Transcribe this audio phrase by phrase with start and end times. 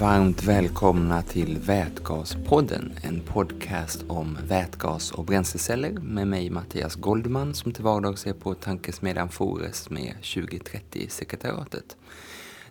[0.00, 7.72] Varmt välkomna till Vätgaspodden, en podcast om vätgas och bränsleceller med mig Mattias Goldman som
[7.72, 11.96] till vardags är på tankesmedjan Fores med 2030-sekretariatet.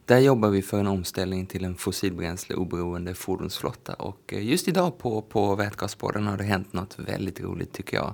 [0.06, 5.56] Där jobbar vi för en omställning till en fossilbränsleoberoende fordonsflotta och just idag på, på
[5.56, 8.14] Vätgaspodden har det hänt något väldigt roligt tycker jag.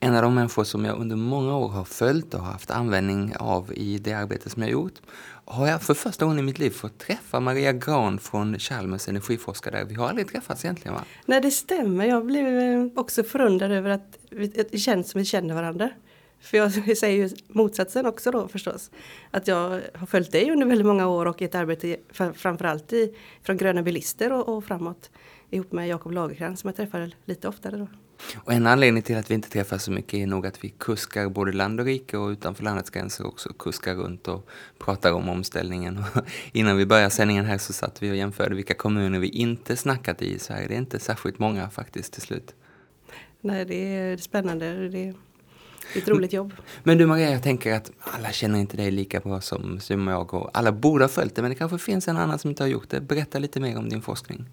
[0.00, 3.72] En av de människor som jag under många år har följt och haft användning av
[3.72, 5.00] i det arbete som jag gjort
[5.50, 9.84] har jag för första gången i mitt liv fått träffa Maria Gran från Chalmers energiforskare.
[9.84, 11.04] Vi har aldrig träffats egentligen va?
[11.26, 15.24] Nej det stämmer, jag blev eh, också förundrad över att eh, det känns som vi
[15.24, 15.90] känner varandra.
[16.40, 18.90] För jag säger ju motsatsen också då förstås.
[19.30, 21.96] Att jag har följt dig under väldigt många år och i ett arbete
[22.34, 25.10] framförallt i, från Gröna Bilister och, och framåt.
[25.50, 27.88] Ihop med Jakob Lagercrantz som jag träffar lite oftare då.
[28.36, 31.28] Och en anledning till att vi inte träffas så mycket är nog att vi kuskar
[31.28, 35.98] både land och rike och utanför landets gränser också kuskar runt och pratar om omställningen.
[35.98, 39.76] Och innan vi började sändningen här så satt vi och jämförde vilka kommuner vi inte
[39.76, 40.68] snackat i i Sverige.
[40.68, 42.54] Det är inte särskilt många faktiskt till slut.
[43.40, 44.88] Nej, det är spännande.
[44.88, 45.14] Det är
[45.94, 46.52] ett roligt jobb.
[46.82, 50.34] Men du Maria, jag tänker att alla känner inte dig lika bra som, som jag
[50.34, 52.68] och alla borde ha följt det men det kanske finns en annan som inte har
[52.68, 53.00] gjort det.
[53.00, 54.44] Berätta lite mer om din forskning.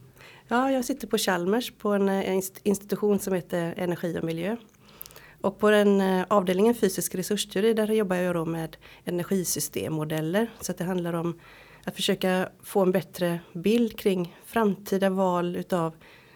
[0.47, 4.55] Ja, jag sitter på Chalmers på en eh, institution som heter Energi och miljö.
[5.41, 10.47] Och på den eh, avdelningen fysisk resursteori där jobbar jag då med energisystemmodeller.
[10.61, 11.39] Så att det handlar om
[11.83, 15.93] att försöka få en bättre bild kring framtida val utav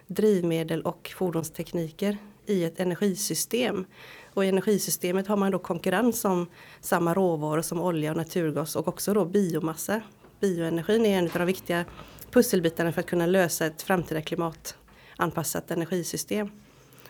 [0.07, 3.85] drivmedel och fordonstekniker i ett energisystem.
[4.33, 6.47] Och i energisystemet har man då konkurrens om
[6.81, 10.01] samma råvaror som olja och naturgas och också då biomassa.
[10.39, 11.85] Bioenergin är en av de viktiga
[12.31, 16.51] pusselbitarna för att kunna lösa ett framtida klimatanpassat energisystem.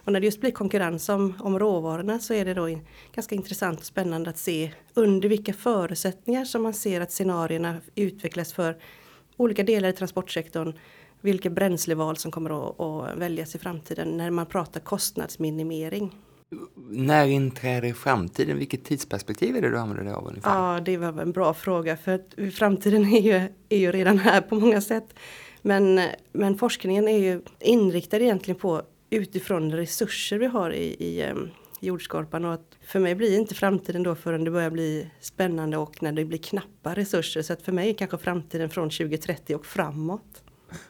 [0.03, 2.79] Och när det just blir konkurrens om, om råvarorna så är det då
[3.15, 8.53] ganska intressant och spännande att se under vilka förutsättningar som man ser att scenarierna utvecklas
[8.53, 8.77] för
[9.37, 10.73] olika delar i transportsektorn.
[11.21, 16.15] Vilka bränsleval som kommer att, att väljas i framtiden när man pratar kostnadsminimering.
[16.89, 18.57] När inträder framtiden?
[18.57, 20.73] Vilket tidsperspektiv är det du använder dig av ungefär?
[20.73, 24.41] Ja, det var en bra fråga för att framtiden är ju, är ju redan här
[24.41, 25.13] på många sätt.
[25.61, 26.01] Men,
[26.31, 31.49] men forskningen är ju inriktad egentligen på utifrån resurser vi har i, i ehm,
[31.79, 36.03] jordskorpan och att för mig blir inte framtiden då förrän det börjar bli spännande och
[36.03, 37.41] när det blir knappa resurser.
[37.41, 40.43] Så att för mig är kanske framtiden från 2030 och framåt.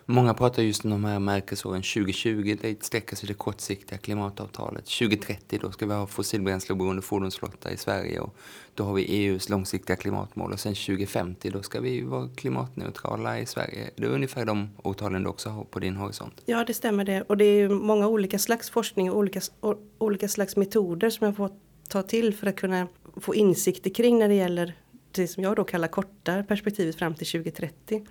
[0.05, 4.85] Många pratar just om de här märkesåren 2020, det sträcker sig det kortsiktiga klimatavtalet.
[4.85, 8.35] 2030 då ska vi ha fossilbränsleoberoende fordonsflotta i Sverige och
[8.75, 13.45] då har vi EUs långsiktiga klimatmål och sen 2050 då ska vi vara klimatneutrala i
[13.45, 13.89] Sverige.
[13.95, 16.41] Det är ungefär de årtalen du också har på din horisont.
[16.45, 20.27] Ja det stämmer det och det är många olika slags forskning och olika, och, olika
[20.27, 21.51] slags metoder som jag får
[21.89, 22.87] ta till för att kunna
[23.21, 24.75] få insikter kring när det gäller
[25.11, 28.05] det som jag då kallar korta perspektivet fram till 2030.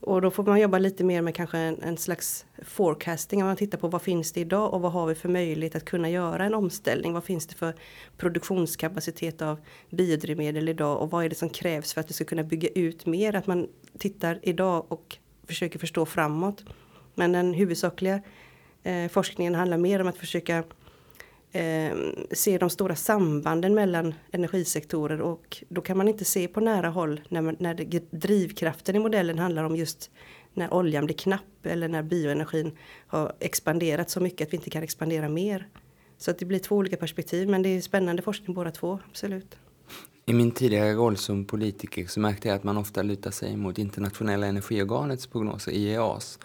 [0.00, 3.44] Och då får man jobba lite mer med kanske en, en slags forecasting.
[3.44, 6.10] Man tittar på vad finns det idag och vad har vi för möjlighet att kunna
[6.10, 7.12] göra en omställning.
[7.12, 7.74] Vad finns det för
[8.16, 9.58] produktionskapacitet av
[9.90, 13.06] biodrivmedel idag och vad är det som krävs för att vi ska kunna bygga ut
[13.06, 13.36] mer.
[13.36, 16.64] Att man tittar idag och försöker förstå framåt.
[17.14, 18.20] Men den huvudsakliga
[18.82, 20.64] eh, forskningen handlar mer om att försöka
[21.52, 21.96] eh,
[22.32, 27.20] se de stora sambanden mellan energisektorer och då kan man inte se på nära håll
[27.28, 30.10] när, man, när det, drivkraften i modellen handlar om just
[30.54, 32.72] när oljan blir knapp eller när bioenergin
[33.06, 35.68] har expanderat så mycket att vi inte kan expandera mer.
[36.18, 39.56] Så att det blir två olika perspektiv men det är spännande forskning båda två, absolut.
[40.26, 43.78] I min tidigare roll som politiker så märkte jag att man ofta lutar sig mot
[43.78, 46.38] internationella energiorganets prognoser, IEAs.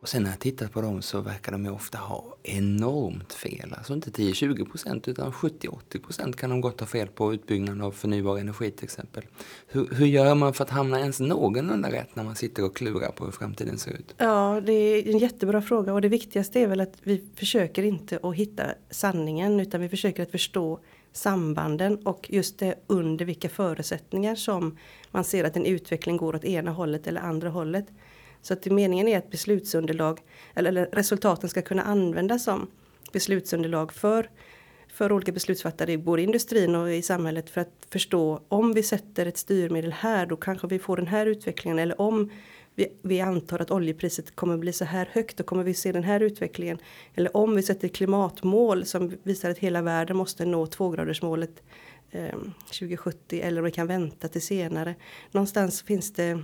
[0.00, 3.74] Och sen när jag tittat på dem så verkar de ju ofta ha enormt fel.
[3.76, 7.90] Alltså inte 10-20 procent utan 70-80 procent kan de gott ha fel på utbyggnaden av
[7.90, 9.24] förnybar energi till exempel.
[9.66, 13.10] Hur, hur gör man för att hamna ens någorlunda rätt när man sitter och klurar
[13.10, 14.14] på hur framtiden ser ut?
[14.16, 18.18] Ja, det är en jättebra fråga och det viktigaste är väl att vi försöker inte
[18.22, 20.80] att hitta sanningen utan vi försöker att förstå
[21.12, 24.76] sambanden och just det under vilka förutsättningar som
[25.10, 27.86] man ser att en utveckling går åt ena hållet eller andra hållet.
[28.46, 30.20] Så att meningen är att beslutsunderlag
[30.54, 32.70] eller, eller resultaten ska kunna användas som
[33.12, 34.30] beslutsunderlag för,
[34.88, 39.26] för olika beslutsfattare i både industrin och i samhället för att förstå om vi sätter
[39.26, 42.30] ett styrmedel här då kanske vi får den här utvecklingen eller om
[42.74, 46.04] vi, vi antar att oljepriset kommer bli så här högt då kommer vi se den
[46.04, 46.78] här utvecklingen.
[47.14, 51.62] Eller om vi sätter klimatmål som visar att hela världen måste nå tvågradersmålet
[52.10, 54.94] eh, 2070 eller om vi kan vänta till senare.
[55.30, 56.42] Någonstans finns det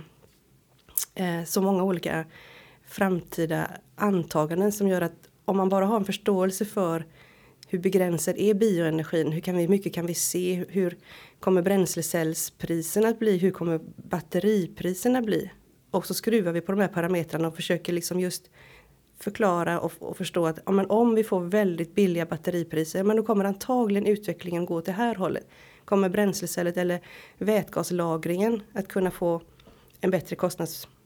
[1.15, 2.25] eh, så många olika
[2.85, 7.05] framtida antaganden som gör att om man bara har en förståelse för
[7.67, 9.31] hur begränsad är bioenergin?
[9.31, 10.65] Hur kan vi, mycket kan vi se?
[10.69, 10.97] Hur
[11.39, 13.37] kommer bränslecellspriserna att bli?
[13.37, 15.51] Hur kommer batteripriserna bli?
[15.91, 18.49] Och så skruvar vi på de här parametrarna och försöker liksom just
[19.19, 23.23] förklara och, och förstå att ja, men om vi får väldigt billiga batteripriser, men då
[23.23, 25.47] kommer antagligen utvecklingen gå åt det här hållet.
[25.85, 27.01] Kommer bränslecellen eller
[27.37, 29.41] vätgaslagringen att kunna få
[30.01, 30.35] en bättre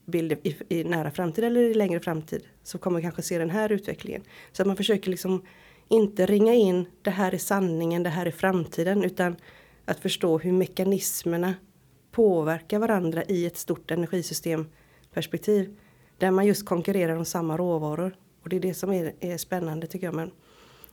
[0.08, 3.50] bild i, i nära framtid eller i längre framtid så kommer vi kanske se den
[3.50, 4.22] här utvecklingen.
[4.52, 5.42] Så att man försöker liksom
[5.88, 9.36] inte ringa in det här är sanningen, det här är framtiden utan
[9.84, 11.54] att förstå hur mekanismerna
[12.10, 15.76] påverkar varandra i ett stort energisystemperspektiv.
[16.18, 18.16] Där man just konkurrerar om samma råvaror.
[18.42, 20.14] Och det är det som är, är spännande tycker jag.
[20.14, 20.30] Men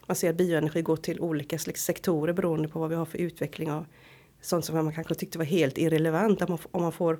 [0.05, 3.71] man ser att bioenergi går till olika sektorer beroende på vad vi har för utveckling
[3.71, 3.85] av
[4.41, 6.41] sånt som man kanske tyckte var helt irrelevant.
[6.41, 7.19] Om man, om man får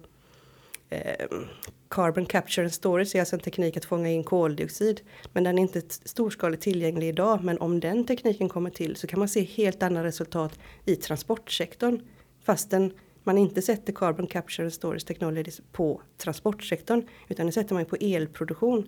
[0.89, 1.45] Ehm,
[1.89, 5.01] carbon capture and storage är alltså en teknik att fånga in koldioxid.
[5.33, 7.43] Men den är inte storskaligt tillgänglig idag.
[7.43, 12.01] Men om den tekniken kommer till så kan man se helt andra resultat i transportsektorn.
[12.43, 12.93] Fastän
[13.23, 17.07] man inte sätter carbon capture and storage technologies på transportsektorn.
[17.27, 18.87] Utan det sätter man på elproduktion.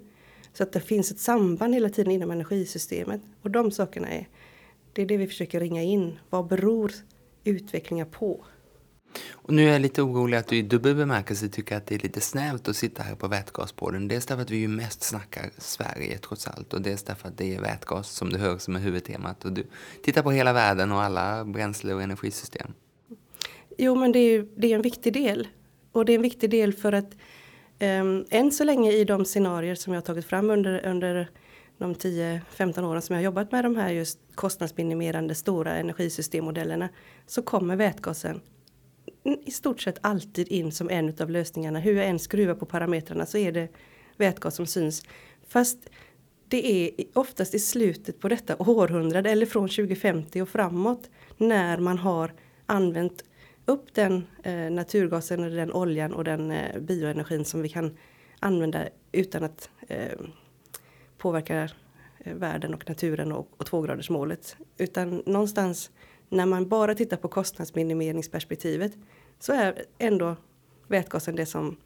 [0.53, 3.21] Så att det finns ett samband hela tiden inom energisystemet.
[3.41, 4.27] Och de sakerna är,
[4.93, 6.19] det är det vi försöker ringa in.
[6.29, 6.91] Vad beror
[7.43, 8.45] utvecklingar på?
[9.31, 11.99] Och nu är jag lite orolig att du i dubbel bemärkelse tycker att det är
[11.99, 14.07] lite snävt att sitta här på vätgaspodden.
[14.07, 17.55] Dels därför att vi ju mest snackar Sverige trots allt och dels därför att det
[17.55, 19.45] är vätgas som du hör som är huvudtemat.
[19.45, 19.67] Och du
[20.03, 22.73] tittar på hela världen och alla bränsle och energisystem.
[23.77, 25.47] Jo men det är, det är en viktig del.
[25.91, 27.11] Och det är en viktig del för att
[27.79, 31.29] um, än så länge i de scenarier som jag har tagit fram under, under
[31.77, 36.89] de 10-15 åren som jag har jobbat med de här just kostnadsminimerande stora energisystemmodellerna
[37.27, 38.41] så kommer vätgasen
[39.33, 41.79] i stort sett alltid in som en av lösningarna.
[41.79, 43.67] Hur jag än skruvar på parametrarna så är det
[44.17, 45.03] vätgas som syns.
[45.47, 45.89] Fast
[46.47, 51.97] det är oftast i slutet på detta århundrade eller från 2050 och framåt när man
[51.97, 52.33] har
[52.65, 53.23] använt
[53.65, 57.97] upp den eh, naturgasen eller den oljan och den eh, bioenergin som vi kan
[58.39, 60.19] använda utan att eh,
[61.17, 61.69] påverka
[62.19, 64.55] eh, världen och naturen och, och tvågradersmålet.
[64.77, 65.91] Utan någonstans
[66.29, 68.91] när man bara tittar på kostnadsminimeringsperspektivet
[69.39, 70.35] så är ändå
[70.87, 71.77] vätgasen det som,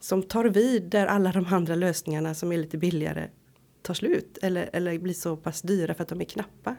[0.00, 3.28] som tar vid där alla de andra lösningarna som är lite billigare
[3.82, 6.76] tar slut eller, eller blir så pass dyra för att de är knappa.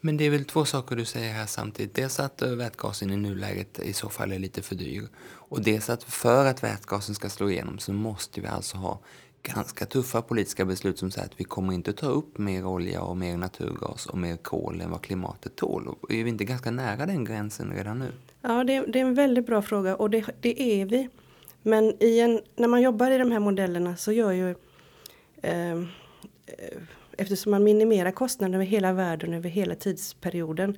[0.00, 1.94] Men det är väl två saker du säger här samtidigt.
[1.94, 5.08] Dels att eh, vätgasen i nuläget i så fall är lite för dyr.
[5.24, 9.00] Och dels att för att vätgasen ska slå igenom så måste vi alltså ha
[9.42, 13.16] ganska tuffa politiska beslut som säger att vi kommer inte ta upp mer olja och
[13.16, 15.88] mer naturgas och mer kol än vad klimatet tål.
[15.88, 18.12] Och är vi inte ganska nära den gränsen redan nu?
[18.46, 21.08] Ja, det, det är en väldigt bra fråga och det, det är vi.
[21.62, 24.54] Men i en, när man jobbar i de här modellerna så gör ju
[25.42, 25.88] ehm,
[26.46, 26.78] eh,
[27.18, 30.76] eftersom man minimerar kostnaden över hela världen över hela tidsperioden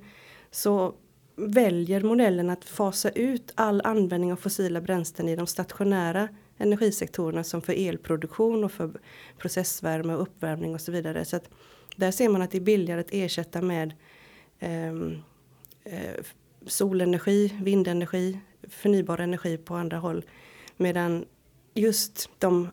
[0.51, 0.93] så
[1.35, 7.61] väljer modellen att fasa ut all användning av fossila bränslen i de stationära energisektorerna som
[7.61, 8.91] för elproduktion och för
[9.37, 11.25] processvärme och uppvärmning och så vidare.
[11.25, 11.49] Så att
[11.95, 13.93] där ser man att det är billigare att ersätta med
[14.59, 15.23] ehm,
[15.83, 16.23] eh,
[16.67, 20.25] solenergi, vindenergi, förnybar energi på andra håll.
[20.77, 21.25] Medan
[21.73, 22.69] just de,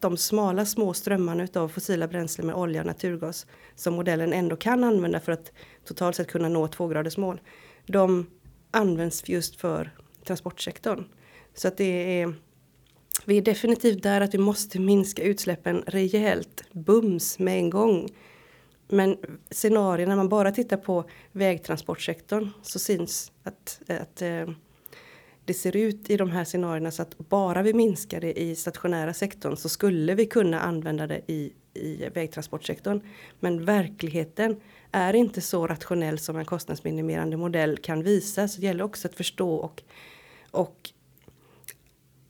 [0.00, 4.84] de smala små strömmarna av fossila bränslen med olja och naturgas som modellen ändå kan
[4.84, 5.52] använda för att
[5.84, 7.40] totalt sett kunna nå tvågradersmål.
[7.86, 8.26] De
[8.70, 9.90] används just för
[10.26, 11.04] transportsektorn.
[11.54, 12.34] Så att det är
[13.24, 18.08] vi är definitivt där att vi måste minska utsläppen rejält, bums med en gång.
[18.88, 19.16] Men
[19.50, 24.48] scenarier när man bara tittar på vägtransportsektorn så syns att, att eh,
[25.44, 29.14] det ser ut i de här scenarierna så att bara vi minskar det i stationära
[29.14, 33.00] sektorn så skulle vi kunna använda det i, i vägtransportsektorn.
[33.40, 34.60] Men verkligheten
[34.92, 38.48] är inte så rationell som en kostnadsminimerande modell kan visa.
[38.48, 39.82] Så det gäller också att förstå och,
[40.50, 40.90] och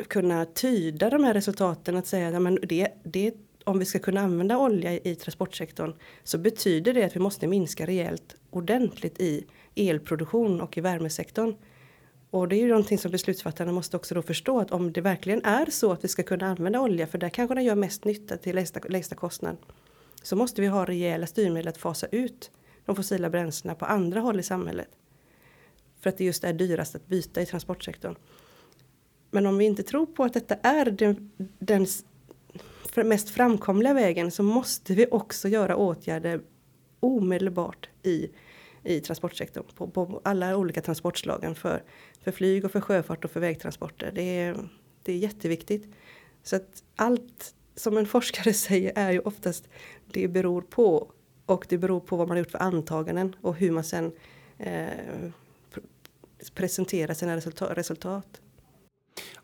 [0.09, 1.97] kunna tyda de här resultaten.
[1.97, 3.35] Att säga att det, det,
[3.67, 5.95] om vi ska kunna använda olja i transportsektorn
[6.25, 11.55] så betyder det att vi måste minska rejält ordentligt i elproduktion och i värmesektorn.
[12.31, 15.45] Och det är ju någonting som beslutsfattarna måste också då förstå att om det verkligen
[15.45, 18.37] är så att vi ska kunna använda olja för där kanske den gör mest nytta
[18.37, 19.57] till lägsta, lägsta kostnad.
[20.23, 22.51] Så måste vi ha rejäla styrmedel att fasa ut
[22.85, 24.89] de fossila bränslena på andra håll i samhället.
[26.01, 28.17] För att det just är dyrast att byta i transportsektorn.
[29.31, 31.87] Men om vi inte tror på att detta är den, den
[33.05, 36.41] mest framkomliga vägen så måste vi också göra åtgärder
[37.01, 38.31] omedelbart i,
[38.85, 41.83] i transportsektorn på, på alla olika transportslagen för,
[42.21, 44.13] för flyg och för sjöfart och för vägtransporter.
[44.15, 44.69] Det är,
[45.03, 45.95] det är jätteviktigt.
[46.43, 49.69] Så att allt som en forskare säger är ju oftast
[50.07, 51.13] det beror på
[51.47, 54.13] och det beror på vad man har gjort för antaganden och hur man sen
[54.59, 55.31] eh,
[56.55, 58.41] presenterar sina resultat.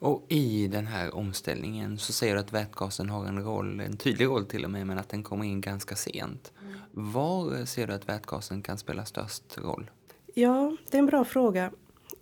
[0.02, 4.26] Och i den här omställningen så säger du att vätgasen har en roll, en tydlig
[4.26, 6.52] roll till och med, men att den kommer in ganska sent.
[6.62, 7.12] Mm.
[7.12, 9.90] Var ser du att vätgasen kan spela störst roll?
[10.34, 11.70] Ja, det är en bra fråga.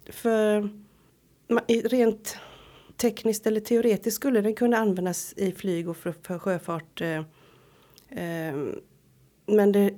[0.06, 0.70] För
[1.88, 2.36] rent
[2.96, 7.00] tekniskt eller teoretiskt skulle den kunna användas i flyg och för, för sjöfart.
[7.00, 7.18] Eh,
[8.08, 8.56] eh,
[9.46, 9.94] men det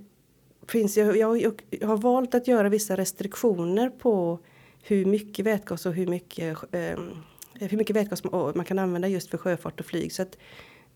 [0.68, 4.38] finns, jag, jag, jag, har valt att göra vissa restriktioner på
[4.82, 6.98] hur mycket vätgas och hur mycket, eh,
[7.54, 10.12] hur mycket vätgas man, kan använda just för sjöfart och flyg.
[10.12, 10.38] Så att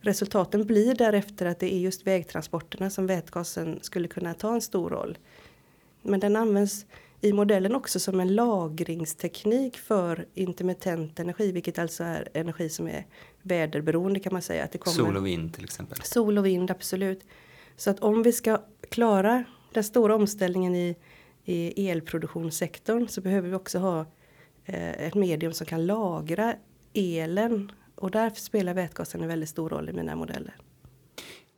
[0.01, 4.91] resultaten blir därefter att det är just vägtransporterna som vätgasen skulle kunna ta en stor
[4.91, 5.19] roll.
[6.03, 6.87] Men den används
[7.21, 13.07] i modellen också som en lagringsteknik för intermittent energi, vilket alltså är energi som är
[13.43, 14.65] väderberoende kan man säga.
[14.65, 16.03] Att det kommer sol och vind till exempel?
[16.03, 17.25] Sol och vind, absolut.
[17.77, 20.97] Så att om vi ska klara den stora omställningen i,
[21.45, 24.07] i elproduktionssektorn så behöver vi också ha eh,
[24.67, 26.55] Eh, ett medium som kan lagra
[26.93, 27.73] elen.
[27.95, 30.57] Och därför spelar vätgasen en väldigt stor roll i mina modeller.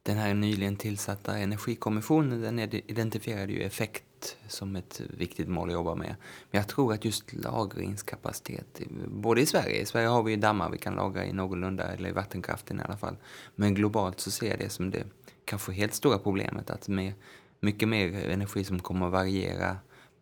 [0.03, 5.95] Den här nyligen tillsatta energikommissionen den identifierade ju effekt som ett viktigt mål att jobba
[5.95, 6.15] med.
[6.51, 10.71] Men jag tror att just lagringskapacitet, både i Sverige, i Sverige har vi ju dammar
[10.71, 13.17] vi kan lagra i någorlunda, eller i vattenkraften i alla fall.
[13.55, 15.05] Men globalt så ser jag det som det
[15.45, 17.13] kanske helt stora problemet att med
[17.61, 19.77] mycket mer energi som kommer att variera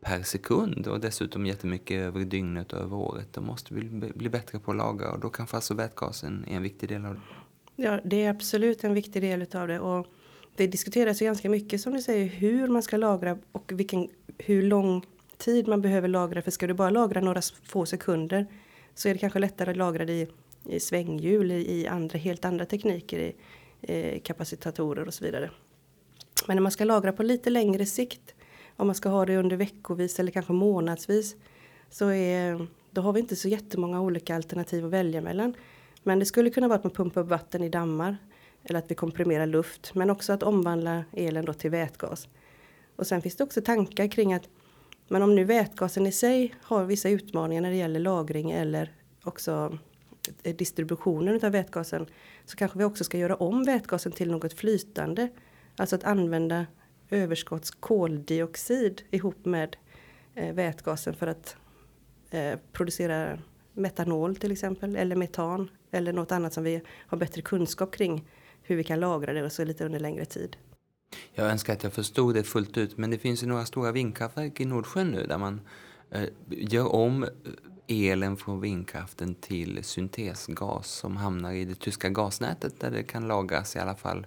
[0.07, 3.29] per sekund och dessutom jättemycket över dygnet och över året.
[3.33, 3.81] Då måste vi
[4.15, 7.15] bli bättre på att lagra och då kanske alltså vätgasen är en viktig del av
[7.15, 7.21] det.
[7.77, 9.81] Ja, det är absolut en viktig del utav det.
[9.81, 10.07] Och
[10.57, 14.09] det diskuteras ju ganska mycket som du säger hur man ska lagra och vilken,
[14.39, 16.43] hur lång tid man behöver lagra.
[16.43, 18.47] För ska du bara lagra några få sekunder
[18.95, 20.29] så är det kanske lättare att lagra det i,
[20.65, 23.35] i svänghjul, i, i andra, helt andra tekniker, i,
[23.93, 25.51] i kapacitatorer och så vidare.
[26.47, 28.36] Men när man ska lagra på lite längre sikt,
[28.77, 31.37] om man ska ha det under veckovis eller kanske månadsvis,
[31.91, 35.55] så är, då har vi inte så jättemånga olika alternativ att välja mellan.
[36.03, 38.17] Men det skulle kunna vara att man pumpar upp vatten i dammar
[38.65, 42.29] eller att vi komprimerar luft, men också att omvandla elen då till vätgas.
[42.97, 44.49] Och sen finns det också tankar kring att
[45.09, 48.93] men om nu vätgasen i sig har vissa utmaningar när det gäller lagring eller
[49.25, 49.79] också
[50.43, 52.07] distributionen av vätgasen
[52.45, 55.29] så kanske vi också ska göra om vätgasen till något flytande.
[55.77, 56.67] Alltså att använda
[57.11, 59.77] överskottskoldioxid ihop med
[60.35, 61.57] eh, vätgasen för att
[62.31, 63.39] eh, producera
[63.73, 68.29] metanol till exempel eller metan eller något annat som vi har bättre kunskap kring
[68.63, 70.57] hur vi kan lagra det och så lite under längre tid.
[71.35, 74.61] Jag önskar att jag förstod det fullt ut men det finns ju några stora vindkraftverk
[74.61, 75.61] i Nordsjön nu där man
[76.11, 77.29] eh, gör om eh,
[77.89, 83.77] elen från vindkraften till syntesgas som hamnar i det tyska gasnätet där det kan lagras
[83.77, 84.27] i alla fall,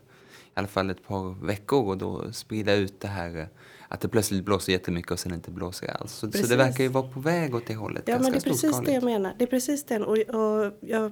[0.50, 3.46] i alla fall ett par veckor och då sprida ut det här eh,
[3.88, 6.12] att det plötsligt blåser jättemycket och sen inte blåser alls.
[6.12, 8.04] Så, så det verkar ju vara på väg åt det hållet.
[8.06, 9.34] Ja men det är precis det jag menar.
[9.38, 10.04] Det är precis den.
[10.04, 11.12] Och, och jag,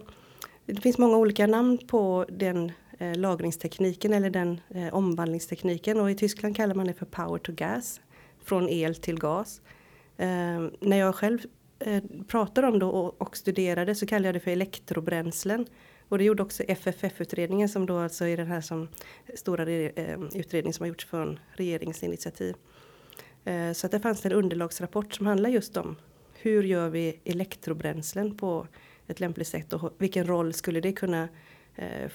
[0.65, 6.15] det finns många olika namn på den eh, lagringstekniken eller den eh, omvandlingstekniken och i
[6.15, 8.01] Tyskland kallar man det för power to gas,
[8.43, 9.61] från el till gas.
[10.17, 10.27] Eh,
[10.79, 11.39] när jag själv
[11.79, 15.65] eh, pratade om det och, och, studerade så kallade jag det för elektrobränslen.
[16.09, 18.87] Och det gjorde också FFF-utredningen som då alltså är den här som
[19.35, 22.55] stora utredningen eh, utredning som har gjorts från regeringsinitiativ.
[23.43, 25.95] Eh, så att det fanns en underlagsrapport som handlar just om
[26.33, 28.67] hur gör vi elektrobränslen på
[29.07, 31.27] ett lämpligt sätt och vilken roll skulle det kunna
[31.75, 32.11] eh,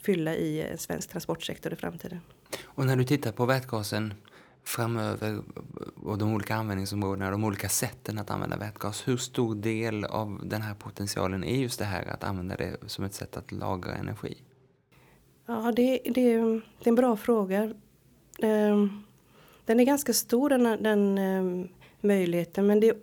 [0.00, 2.20] fylla i svensk transportsektor i framtiden.
[2.64, 4.14] Och när du tittar på vätgasen
[4.66, 5.42] framöver
[5.96, 9.08] och de olika användningsområdena, de olika sätten att använda vätgas.
[9.08, 13.04] Hur stor del av den här potentialen är just det här att använda det som
[13.04, 14.36] ett sätt att lagra energi?
[15.46, 17.74] Ja, det, det, det är en bra fråga.
[18.38, 19.02] Ehm,
[19.64, 21.68] den är ganska stor den, den ehm,
[22.00, 22.94] möjligheten men det,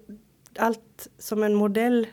[0.60, 2.08] allt som en modell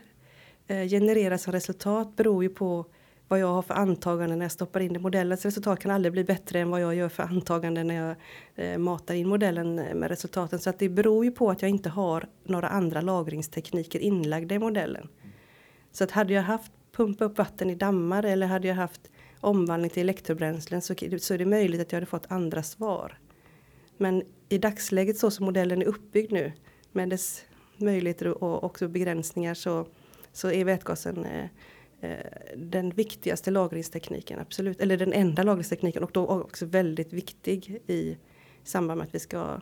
[0.66, 2.87] eh, genererar som resultat beror ju på
[3.30, 4.99] vad jag har för antaganden när jag stoppar in det.
[4.99, 8.16] Modellens resultat kan aldrig bli bättre än vad jag gör för antaganden när jag
[8.54, 10.58] eh, matar in modellen eh, med resultaten.
[10.58, 14.58] Så att det beror ju på att jag inte har några andra lagringstekniker inlagda i
[14.58, 15.08] modellen.
[15.92, 19.10] Så att hade jag haft pumpa upp vatten i dammar eller hade jag haft
[19.40, 23.18] omvandling till elektrobränslen så, så är det möjligt att jag hade fått andra svar.
[23.96, 26.52] Men i dagsläget så som modellen är uppbyggd nu
[26.92, 27.42] med dess
[27.76, 29.87] möjligheter och också begränsningar så,
[30.32, 31.49] så är vätgasen eh, Eh,
[32.02, 32.19] Eh,
[32.57, 34.80] den viktigaste lagringstekniken, absolut.
[34.80, 38.16] Eller den enda lagringstekniken och då också väldigt viktig i
[38.64, 39.61] samband med att vi ska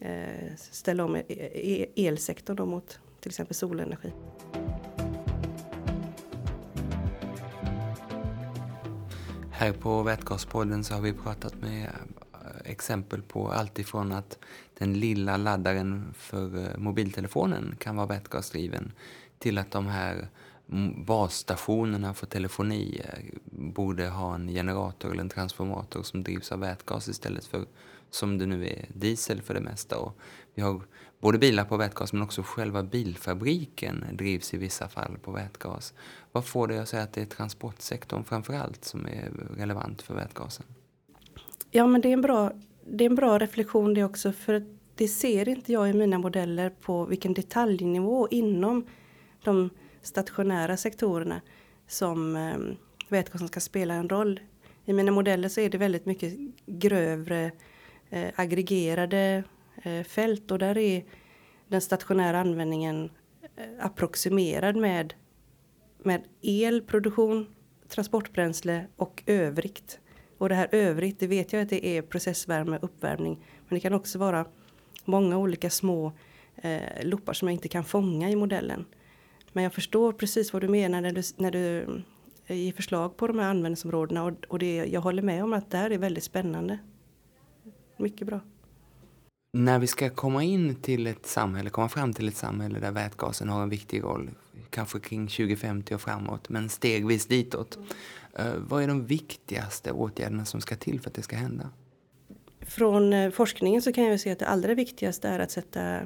[0.00, 4.12] eh, ställa om e-, e-, elsektorn då mot till exempel solenergi.
[9.50, 14.38] Här på Vätgaspodden så har vi pratat med eh, exempel på allt ifrån att
[14.78, 18.92] den lilla laddaren för mobiltelefonen kan vara vätgasdriven
[19.38, 20.28] till att de här
[20.72, 26.60] Mm, basstationerna för telefoni eh, borde ha en generator eller en transformator som drivs av
[26.60, 27.64] vätgas istället för
[28.10, 29.98] som det nu är diesel för det mesta.
[29.98, 30.18] Och
[30.54, 30.82] vi har
[31.20, 35.94] både bilar på vätgas men också själva bilfabriken drivs i vissa fall på vätgas.
[36.32, 40.14] Vad får dig att säga att det är transportsektorn framför allt som är relevant för
[40.14, 40.66] vätgasen?
[41.70, 42.52] Ja men det är en bra,
[42.86, 46.70] det är en bra reflektion det också för det ser inte jag i mina modeller
[46.70, 48.86] på vilken detaljnivå inom
[49.44, 49.70] de
[50.02, 51.40] stationära sektorerna
[51.86, 52.58] som eh,
[53.08, 54.40] vätgasen ska spela en roll.
[54.84, 56.32] I mina modeller så är det väldigt mycket
[56.66, 57.50] grövre
[58.10, 59.44] eh, aggregerade
[59.82, 61.04] eh, fält och där är
[61.68, 63.10] den stationära användningen
[63.56, 65.14] eh, approximerad med,
[65.98, 67.46] med elproduktion,
[67.88, 70.00] transportbränsle och övrigt.
[70.38, 73.44] Och det här övrigt, det vet jag att det är processvärme, uppvärmning.
[73.68, 74.46] Men det kan också vara
[75.04, 76.12] många olika små
[76.56, 78.84] eh, loppar som jag inte kan fånga i modellen.
[79.52, 81.86] Men jag förstår precis vad du menar när du, när du
[82.46, 85.70] eh, ger förslag på de här användningsområdena och, och det, jag håller med om att
[85.70, 86.78] det här är väldigt spännande.
[87.96, 88.40] Mycket bra.
[89.52, 93.48] När vi ska komma in till ett samhälle, komma fram till ett samhälle där vätgasen
[93.48, 94.30] har en viktig roll,
[94.70, 97.78] kanske kring 2050 och framåt, men stegvis ditåt.
[98.34, 98.66] Mm.
[98.68, 101.70] Vad är de viktigaste åtgärderna som ska till för att det ska hända?
[102.60, 106.00] Från eh, forskningen så kan jag se att det allra viktigaste är att sätta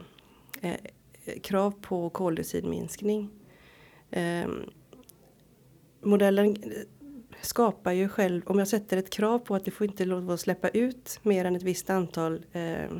[1.43, 3.31] krav på koldioxidminskning.
[4.11, 4.69] Ehm, eh,
[6.00, 6.57] modellen
[7.40, 10.40] skapar ju själv, om jag sätter ett krav på att det får inte lov att
[10.40, 12.99] släppa ut mer än ett visst antal eh,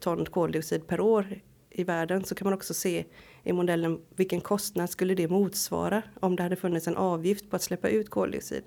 [0.00, 3.04] ton koldioxid per år i världen så kan man också se
[3.44, 7.62] i modellen vilken kostnad skulle det motsvara om det hade funnits en avgift på att
[7.62, 8.62] släppa ut koldioxid.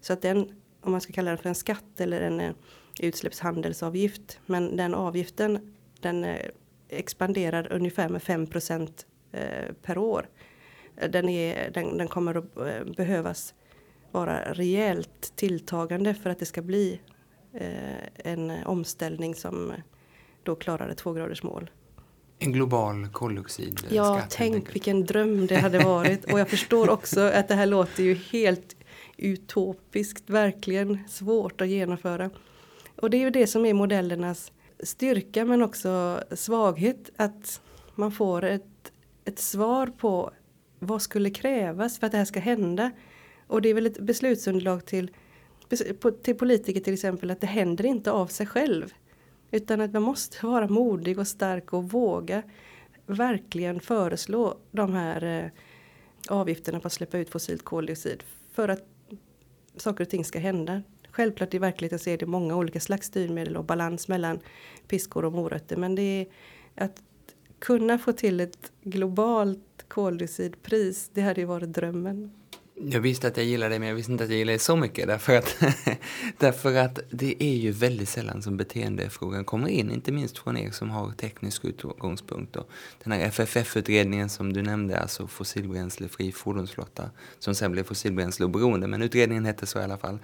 [0.00, 2.52] Så att den, om man ska kalla den för en skatt eller en eh,
[3.00, 6.50] utsläppshandelsavgift, men den avgiften den eh,
[6.90, 8.46] expanderar ungefär med 5
[9.32, 10.28] eh, per år.
[11.08, 13.54] Den, är, den, den kommer att eh, behövas
[14.10, 17.00] vara rejält tilltagande för att det ska bli
[17.54, 19.72] eh, en omställning som
[20.42, 21.70] då klarar ett tvågraders mål.
[22.38, 23.92] En global koldioxidskatt.
[23.92, 26.32] Ja, tänk vilken dröm det hade varit.
[26.32, 28.76] Och jag förstår också att det här låter ju helt
[29.16, 32.30] utopiskt, verkligen svårt att genomföra.
[32.96, 37.10] Och det är ju det som är modellernas styrka men också svaghet.
[37.16, 37.60] Att
[37.94, 38.92] man får ett,
[39.24, 40.30] ett svar på
[40.78, 42.90] vad skulle krävas för att det här ska hända.
[43.46, 45.10] Och det är väl ett beslutsunderlag till,
[46.22, 48.92] till politiker till exempel att det händer inte av sig själv.
[49.50, 52.42] Utan att man måste vara modig och stark och våga
[53.06, 55.50] verkligen föreslå de här eh,
[56.28, 58.22] avgifterna på att släppa ut fossilt koldioxid.
[58.52, 58.86] För att
[59.76, 60.82] saker och ting ska hända.
[61.20, 64.40] Självklart i verkligheten så är det många olika slags styrmedel och balans mellan
[64.88, 65.76] piskor och morötter.
[65.76, 66.26] Men det är
[66.84, 67.02] att
[67.58, 72.39] kunna få till ett globalt koldioxidpris, det hade ju varit drömmen.
[72.84, 74.76] Jag visste att jag gillade det, men jag visste inte att jag gillade det så
[74.76, 75.06] mycket.
[75.06, 75.56] Därför att,
[76.38, 79.90] därför att det är ju väldigt sällan som beteendefrågan kommer in.
[79.90, 82.56] Inte minst från er som har teknisk utgångspunkt.
[82.56, 82.70] Och
[83.04, 89.44] den här FFF-utredningen som du nämnde, alltså fossilbränslefri fordonsflotta, som sen blev fossilbränsleoberoende, men utredningen
[89.44, 90.18] hette så i alla fall.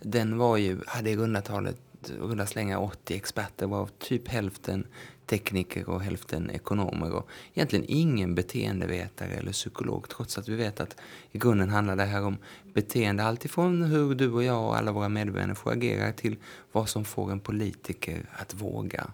[0.00, 1.76] Den var ju, hade i runda talet
[2.10, 4.86] runda slänga 80 experter, varav typ hälften
[5.26, 10.96] tekniker och hälften ekonomer och egentligen ingen beteendevetare eller psykolog trots att vi vet att
[11.30, 12.36] i grunden handlar det här om
[12.74, 16.36] beteende alltifrån hur du och jag och alla våra medmänniskor agerar till
[16.72, 19.10] vad som får en politiker att våga.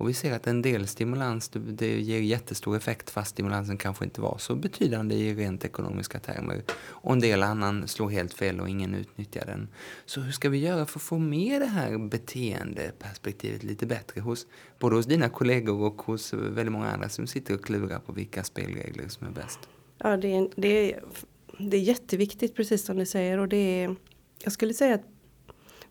[0.00, 4.04] Och vi ser att en del stimulans det, det ger jättestor effekt fast stimulansen kanske
[4.04, 6.62] inte var så betydande i rent ekonomiska termer.
[6.80, 9.68] Och en del annan slår helt fel och ingen utnyttjar den.
[10.06, 14.46] Så hur ska vi göra för att få med det här beteendeperspektivet lite bättre hos
[14.78, 18.44] både hos dina kollegor och hos väldigt många andra som sitter och klurar på vilka
[18.44, 19.58] spelregler som är bäst?
[19.98, 21.04] Ja, det är, det är,
[21.58, 23.96] det är jätteviktigt precis som du säger och det är,
[24.38, 25.04] jag skulle säga att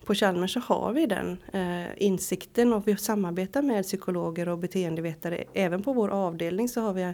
[0.09, 5.43] på Chalmers så har vi den eh, insikten och vi samarbetar med psykologer och beteendevetare.
[5.53, 7.13] Även på vår avdelning så har vi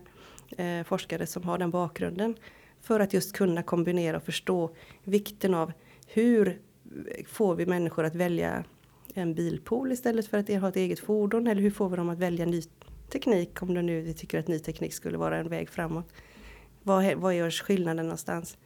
[0.57, 2.35] eh, forskare som har den bakgrunden.
[2.81, 5.71] För att just kunna kombinera och förstå vikten av
[6.07, 6.59] hur
[7.27, 8.63] får vi människor att välja
[9.13, 11.47] en bilpool istället för att ha ett eget fordon?
[11.47, 12.61] Eller hur får vi dem att välja ny
[13.09, 16.13] teknik om de nu tycker att ny teknik skulle vara en väg framåt?
[16.83, 18.57] Vad, vad görs skillnaden någonstans?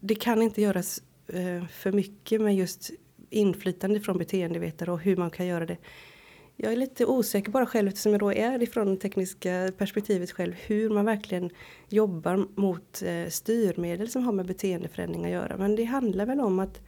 [0.00, 2.90] Det kan inte göras eh, för mycket med just
[3.34, 5.76] inflytande från beteendevetare och hur man kan göra det.
[6.56, 10.54] Jag är lite osäker bara själv eftersom jag då är ifrån det tekniska perspektivet själv
[10.66, 11.50] hur man verkligen
[11.88, 15.56] jobbar mot eh, styrmedel som har med beteendeförändring att göra.
[15.56, 16.80] Men det handlar väl om att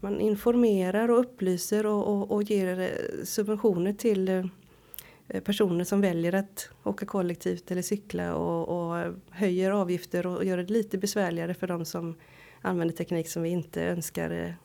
[0.00, 6.34] man informerar och upplyser och, och, och ger eh, subventioner till eh, personer som väljer
[6.34, 11.66] att åka kollektivt eller cykla och, och höjer avgifter och gör det lite besvärligare för
[11.66, 12.16] de som
[12.60, 14.56] använder teknik som vi inte önskar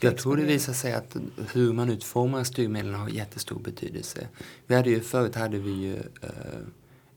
[0.00, 1.16] jag tror det visar sig att
[1.52, 4.28] hur man utformar styrmedlen har jättestor betydelse.
[4.66, 6.66] Vi hade ju, förut hade vi ju uh,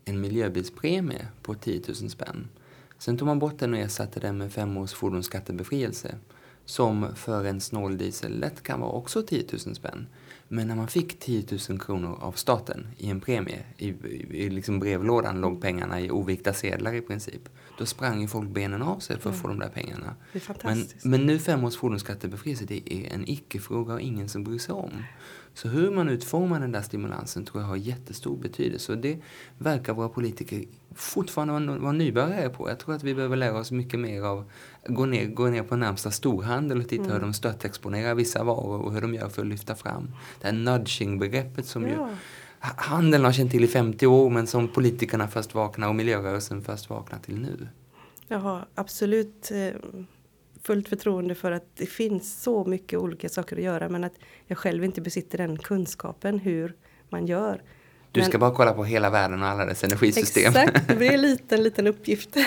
[0.05, 2.47] en miljöbilspremie på 10 000 spänn.
[2.97, 6.15] Sen tog man bort den och ersatte den med fem års fordonsskattebefrielse
[6.65, 10.07] som för en snåldiesel lätt kan vara också 10 000 spänn.
[10.47, 14.49] Men när man fick 10 000 kronor av staten i en premie, i, i, i
[14.49, 17.49] liksom brevlådan låg pengarna i ovikta sedlar i princip.
[17.77, 19.41] Då sprang ju folk benen av sig för att mm.
[19.41, 20.15] få de där pengarna.
[20.63, 24.73] Men, men nu fem års fordonsskattebefrielse, det är en icke-fråga och ingen som bryr sig
[24.73, 25.03] om.
[25.53, 28.91] Så hur man utformar den där stimulansen tror jag har jättestor betydelse.
[28.91, 29.17] Och det
[29.57, 30.63] verkar våra politiker
[30.95, 32.69] fortfarande vara nybörjare på.
[32.69, 34.51] Jag tror att vi behöver lära oss mycket mer av
[34.87, 37.13] gå ner, gå ner på närmsta storhandel och titta mm.
[37.13, 40.11] hur de stötexponerar vissa varor och hur de gör för att lyfta fram.
[40.41, 41.89] Det här nudging-begreppet som ja.
[41.89, 42.15] ju
[42.59, 46.89] handeln har känt till i 50 år men som politikerna först vaknar och miljörörelsen först
[46.89, 47.67] vaknar till nu.
[48.27, 49.51] Jag har absolut
[50.63, 54.13] fullt förtroende för att det finns så mycket olika saker att göra men att
[54.47, 56.75] jag själv inte besitter den kunskapen hur
[57.09, 57.61] man gör.
[58.11, 60.53] Du ska men, bara kolla på hela världen och alla dess energisystem.
[60.55, 62.37] Exakt, det blir en liten, liten uppgift.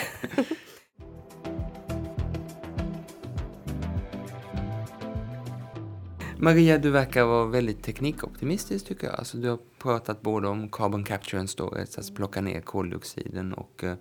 [6.39, 9.17] Maria, du verkar vara väldigt teknikoptimistisk tycker jag.
[9.17, 13.85] Alltså, du har pratat både om carbon capture and storage, alltså plocka ner koldioxiden och
[13.85, 13.95] uh,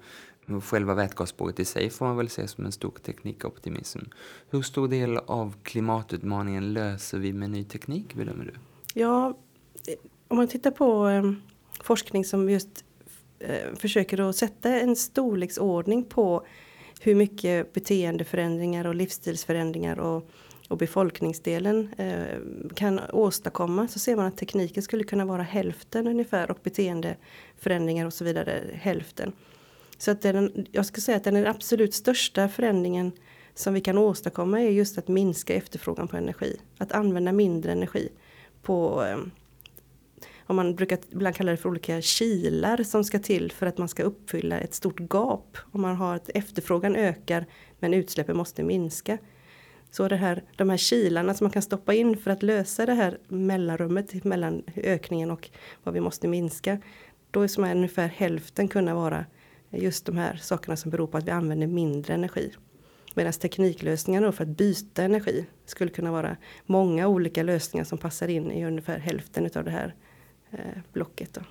[0.61, 3.99] själva vätgasspåret i sig får man väl se som en stor teknikoptimism.
[4.49, 8.53] Hur stor del av klimatutmaningen löser vi med ny teknik bedömer du?
[8.99, 9.37] Ja,
[9.87, 9.95] eh,
[10.27, 11.31] om man tittar på eh,
[11.83, 12.85] forskning som just
[13.39, 16.45] eh, försöker att sätta en storleksordning på
[17.01, 20.29] hur mycket beteendeförändringar och livsstilsförändringar och
[20.67, 22.37] och befolkningsdelen eh,
[22.75, 28.13] kan åstadkomma så ser man att tekniken skulle kunna vara hälften ungefär och beteendeförändringar och
[28.13, 29.31] så vidare hälften.
[29.97, 33.11] Så att den, jag skulle säga att den absolut största förändringen
[33.53, 36.57] som vi kan åstadkomma är just att minska efterfrågan på energi.
[36.77, 38.09] Att använda mindre energi
[38.61, 39.17] på eh,
[40.47, 43.87] om man brukar ibland kalla det för olika kilar som ska till för att man
[43.87, 45.57] ska uppfylla ett stort gap.
[45.71, 47.45] Om man har att efterfrågan ökar
[47.79, 49.17] men utsläppen måste minska
[49.91, 52.93] så det här, de här kilarna som man kan stoppa in för att lösa det
[52.93, 55.49] här mellanrummet mellan ökningen och
[55.83, 56.81] vad vi måste minska.
[57.31, 59.25] Då är som ungefär hälften kunna vara
[59.77, 62.51] just de här sakerna som beror på att vi använder mindre energi.
[63.13, 68.51] Medan tekniklösningarna för att byta energi skulle kunna vara många olika lösningar som passar in
[68.51, 69.95] i ungefär hälften av det här
[70.51, 71.33] eh, blocket.
[71.33, 71.41] Då.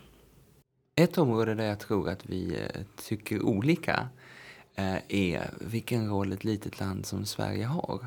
[0.96, 4.08] Ett område där jag tror att vi eh, tycker olika
[4.74, 8.06] eh, är vilken roll ett litet land som Sverige har.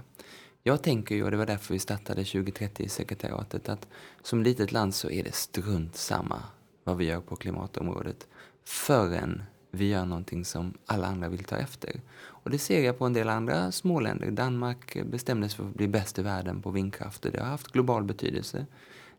[0.64, 3.88] Jag tänker ju, och det var därför vi startade 2030-sekretariatet, att
[4.24, 6.44] som litet land så är det strunt samma
[6.84, 8.28] vad vi gör på klimatområdet
[8.66, 12.02] förrän vi gör någonting som alla andra vill ta efter.
[12.20, 14.32] Och det ser jag på en del andra småländer.
[14.32, 18.04] Danmark bestämdes för att bli bäst i världen på vindkraft och det har haft global
[18.04, 18.66] betydelse.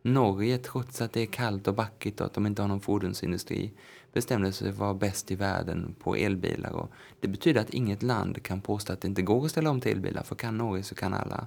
[0.02, 3.72] Norge, trots att det är kallt och backigt och att de inte har någon fordonsindustri,
[4.12, 6.70] bestämde sig för att vara bäst i världen på elbilar.
[6.70, 9.80] Och det betyder att inget land kan påstå att det inte går att ställa om
[9.80, 11.46] till elbilar, för kan Norge så kan alla.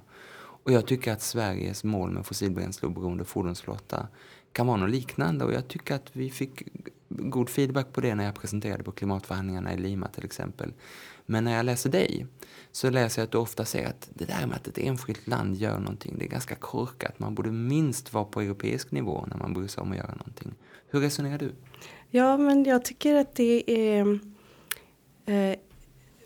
[0.64, 4.08] Och jag tycker att Sveriges mål med fossilbränsleoberoende fordonsflotta
[4.52, 6.62] kan vara något liknande och jag tycker att vi fick
[7.18, 10.72] god feedback på det när jag presenterade på klimatförhandlingarna i Lima till exempel.
[11.26, 12.26] Men när jag läser dig
[12.72, 15.56] så läser jag att du ofta säger att det där med att ett enskilt land
[15.56, 17.18] gör någonting, det är ganska korkat.
[17.18, 20.54] Man borde minst vara på europeisk nivå när man bryr sig om att göra någonting.
[20.88, 21.52] Hur resonerar du?
[22.10, 24.18] Ja, men jag tycker att det är...
[25.26, 25.56] Eh,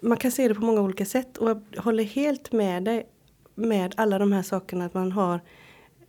[0.02, 3.06] man kan se det på många olika sätt och jag håller helt med dig
[3.54, 5.40] med alla de här sakerna att man har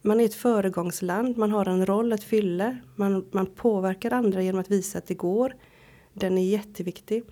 [0.02, 4.62] man är ett föregångsland, man har en roll att fylla, man, man påverkar andra genom
[4.62, 5.56] att visa att det går.
[6.14, 7.24] Den är jätteviktig.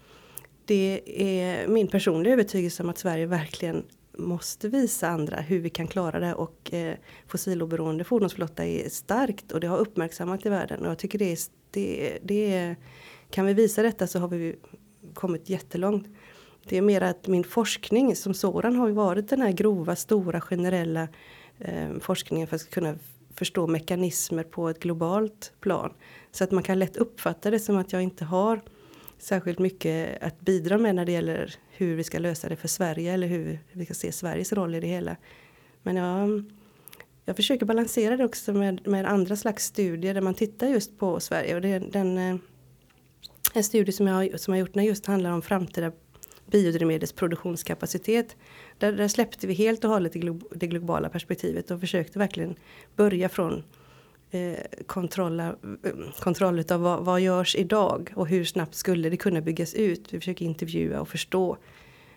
[0.65, 3.85] Det är min personliga övertygelse om att Sverige verkligen
[4.17, 6.95] måste visa andra hur vi kan klara det och eh,
[7.27, 11.37] fossiloberoende fordonsflotta är starkt och det har uppmärksammat i världen och jag tycker det är,
[11.71, 12.75] det, det är
[13.29, 14.55] kan vi visa detta så har vi
[15.13, 16.07] kommit jättelångt.
[16.63, 21.07] Det är mer att min forskning som sådan har varit den här grova, stora, generella
[21.59, 22.95] eh, forskningen för att kunna
[23.35, 25.93] förstå mekanismer på ett globalt plan.
[26.31, 28.61] Så att man kan lätt uppfatta det som att jag inte har
[29.17, 33.13] särskilt mycket att bidra med när det gäller hur vi ska lösa det för Sverige
[33.13, 35.15] eller hur vi ska se Sveriges roll i det hela.
[35.83, 36.43] Men jag,
[37.25, 41.19] jag försöker balansera det också med, med andra slags studier där man tittar just på
[41.19, 41.55] Sverige.
[41.55, 42.35] Och det är den, eh,
[43.53, 45.91] en studie som jag, som jag gjort när just handlar om framtida
[46.45, 48.35] biodrivmedelsproduktionskapacitet.
[48.77, 50.13] Där, där släppte vi helt och hållet
[50.51, 52.55] det globala perspektivet och försökte verkligen
[52.95, 53.63] börja från
[54.31, 55.41] eh, eh kontroll,
[56.19, 60.13] kontroll av vad, vad görs idag och hur snabbt skulle det kunna byggas ut.
[60.13, 61.57] Vi försöker intervjua och förstå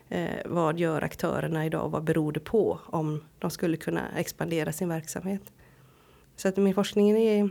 [0.08, 4.72] eh, vad gör aktörerna idag och vad beror det på om de skulle kunna expandera
[4.72, 5.42] sin verksamhet.
[6.36, 7.50] Så att min forskning är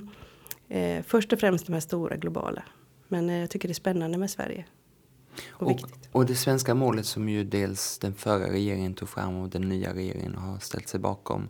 [0.69, 2.63] eh, först och främst de här stora globala.
[3.07, 4.65] Men eh, jag tycker det är spännande med Sverige.
[5.49, 5.79] Och, och,
[6.11, 9.93] och, det svenska målet som ju dels den förra regeringen tog fram och den nya
[9.93, 11.49] regeringen har ställt sig bakom.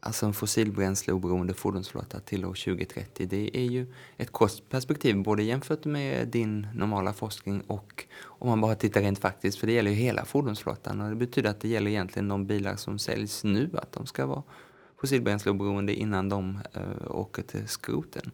[0.00, 3.26] Alltså en fossilbränsleoberoende fordonsflotta till år 2030.
[3.26, 8.74] Det är ju ett kostperspektiv både jämfört med din normala forskning och om man bara
[8.74, 9.58] tittar rent faktiskt.
[9.58, 12.76] För det gäller ju hela fordonsflottan och det betyder att det gäller egentligen de bilar
[12.76, 13.70] som säljs nu.
[13.74, 14.42] Att de ska vara
[15.00, 18.30] fossilbränsleoberoende innan de äh, åker till skroten.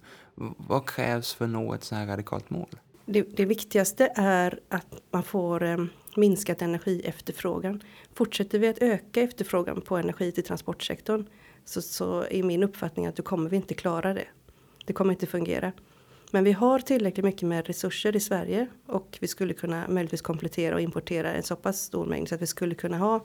[0.56, 2.76] Vad krävs för att nå ett så här radikalt mål?
[3.04, 5.76] Det, det viktigaste är att man får eh,
[6.16, 7.82] minskat energiefterfrågan.
[8.14, 11.26] Fortsätter vi att öka efterfrågan på energi till transportsektorn
[11.64, 14.26] så, så är min uppfattning att då kommer vi inte klara det.
[14.86, 15.72] Det kommer inte fungera.
[16.30, 20.74] Men vi har tillräckligt mycket med resurser i Sverige och vi skulle kunna möjligtvis komplettera
[20.74, 23.24] och importera en så pass stor mängd så att vi skulle kunna ha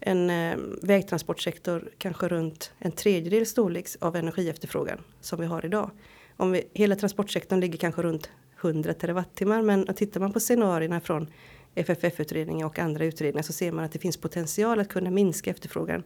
[0.00, 5.90] en eh, vägtransportsektor kanske runt en tredjedel storleks av energiefterfrågan som vi har idag.
[6.36, 8.30] Om vi, hela transportsektorn ligger kanske runt
[8.64, 11.26] 100 terawattimmar men tittar man på scenarierna från
[11.74, 16.02] FFF-utredningen och andra utredningar så ser man att det finns potential att kunna minska efterfrågan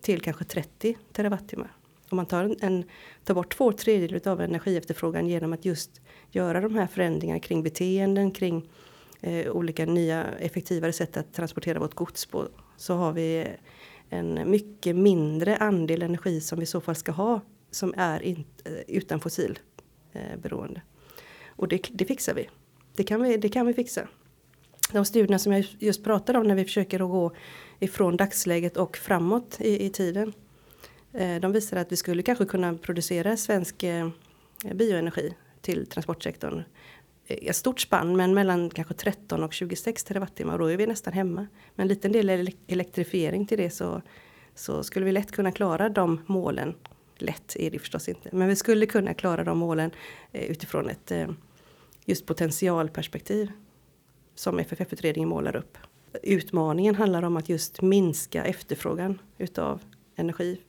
[0.00, 1.72] till kanske 30 terawattimmar.
[2.08, 2.84] Om man tar, en, en,
[3.24, 8.30] tar bort två tredjedelar av energiefterfrågan genom att just göra de här förändringarna kring beteenden,
[8.30, 8.68] kring
[9.20, 13.46] eh, olika nya effektivare sätt att transportera vårt gods på så har vi
[14.08, 17.40] en mycket mindre andel energi som vi i så fall ska ha
[17.70, 20.82] som är in, eh, utan fossilberoende.
[21.56, 22.48] Och det, det, fixar vi.
[22.94, 24.08] Det kan vi, det kan vi fixa.
[24.92, 27.32] De studierna som jag just pratade om när vi försöker att gå
[27.80, 30.32] ifrån dagsläget och framåt i, i tiden.
[31.12, 34.08] Eh, de visar att vi skulle kanske kunna producera svensk eh,
[34.74, 36.62] bioenergi till transportsektorn.
[37.28, 41.12] Ett stort spann men mellan kanske 13 och 26 terawattimmar och då är vi nästan
[41.12, 41.46] hemma.
[41.74, 44.02] Men en liten del elektrifiering till det så,
[44.54, 46.74] så skulle vi lätt kunna klara de målen.
[47.18, 49.90] Lätt är det förstås inte men vi skulle kunna klara de målen
[50.32, 51.12] eh, utifrån ett
[52.06, 53.52] just potentialperspektiv
[54.34, 55.78] som FFF-utredningen målar upp.
[56.22, 59.80] Utmaningen handlar om att just minska efterfrågan utav
[60.16, 60.60] energi.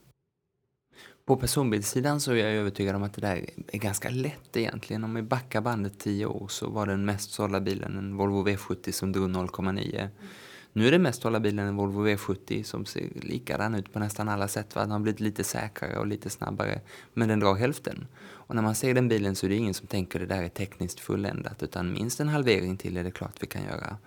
[1.26, 5.04] På personbilssidan så är jag övertygad om att det där är ganska lätt egentligen.
[5.04, 8.92] Om vi backar bandet tio år så var den mest sålda bilen en Volvo V70
[8.92, 10.10] som drog 0,9.
[10.78, 14.30] Nu är det mest hålla bilen en Volvo V70 som ser likadan ut på nästan
[14.30, 14.76] alla sätt.
[14.76, 14.82] Va?
[14.82, 16.82] Den har blivit lite säkrare och lite snabbare.
[17.14, 18.08] Men den drar hälften.
[18.20, 20.44] Och när man ser den bilen så är det ingen som tänker att det där
[20.44, 21.64] är tekniskt fulländat.
[21.64, 23.98] Utan minst en halvering till är det klart vi kan göra.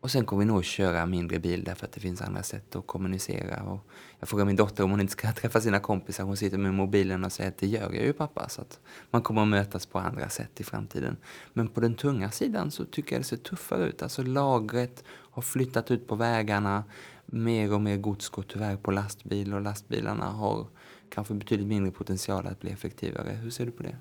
[0.00, 2.86] Och sen kommer vi nog köra mindre bil därför att det finns andra sätt att
[2.86, 3.62] kommunicera.
[3.62, 3.80] Och
[4.18, 6.24] jag frågar min dotter om hon inte ska träffa sina kompisar.
[6.24, 8.48] Hon sitter med mobilen och säger att det gör jag ju pappa.
[8.48, 8.80] Så att
[9.10, 11.16] man kommer att mötas på andra sätt i framtiden.
[11.52, 14.02] Men på den tunga sidan så tycker jag det ser tuffare ut.
[14.02, 16.84] Alltså lagret har flyttat ut på vägarna.
[17.26, 20.66] Mer och mer gods går tyvärr på lastbil och lastbilarna har
[21.10, 23.30] kanske betydligt mindre potential att bli effektivare.
[23.30, 23.96] Hur ser du på det?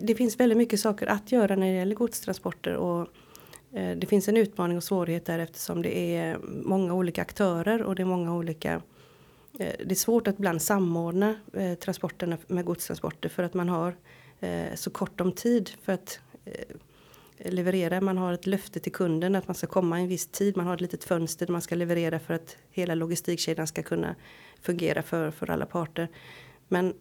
[0.00, 2.74] Det finns väldigt mycket saker att göra när det gäller godstransporter.
[2.74, 3.08] Och
[3.72, 7.94] Eh, det finns en utmaning och svårighet där eftersom det är många olika aktörer och
[7.94, 8.72] det är många olika
[9.58, 13.94] eh, det är svårt att ibland samordna eh, transporterna med godstransporter för att man har
[14.74, 16.20] så kort om tid för att
[17.38, 18.00] leverera.
[18.00, 20.56] Man har ett löfte till kunden att man ska komma i en viss tid.
[20.56, 24.14] Man har ett litet fönster där man ska leverera för att hela logistikkedjan ska kunna
[24.62, 26.08] fungera för, för alla parter.
[26.68, 26.94] Men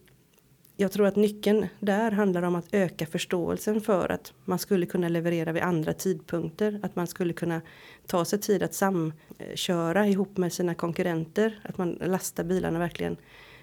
[0.81, 5.09] jag tror att nyckeln där handlar om att öka förståelsen för att man skulle kunna
[5.09, 6.79] leverera vid andra tidpunkter.
[6.83, 7.61] Att man skulle kunna
[8.07, 11.61] ta sig tid att samköra ihop med sina konkurrenter.
[11.63, 13.17] Att man lastar bilarna verkligen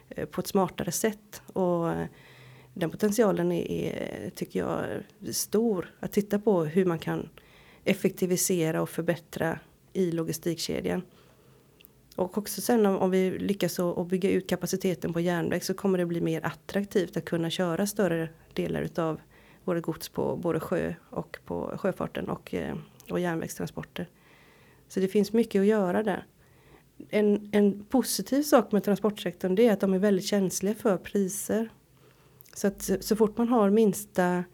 [0.08, 1.42] eh, på ett smartare sätt.
[1.52, 2.06] Och eh,
[2.74, 4.84] den potentialen är, tycker jag,
[5.34, 5.94] stor.
[6.00, 7.28] Att titta på hur man kan
[7.84, 9.58] effektivisera och förbättra
[9.92, 11.02] i logistikkedjan.
[12.16, 15.98] Och också sen om, om vi lyckas att bygga ut kapaciteten på järnväg så kommer
[15.98, 19.20] det bli mer attraktivt att kunna köra större delar utav
[19.64, 22.76] våra gods på både sjö och på sjöfarten och, eh,
[23.10, 24.08] och järnvägstransporter.
[24.88, 26.26] Så det finns mycket att göra där.
[27.10, 31.68] En, en positiv sak med transportsektorn det är att de är väldigt känsliga för priser.
[32.54, 34.44] Så att så fort man har minsta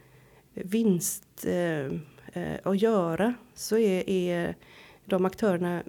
[0.52, 1.86] vinst eh,
[2.32, 4.56] eh, att göra så är, är
[5.04, 5.82] de aktörerna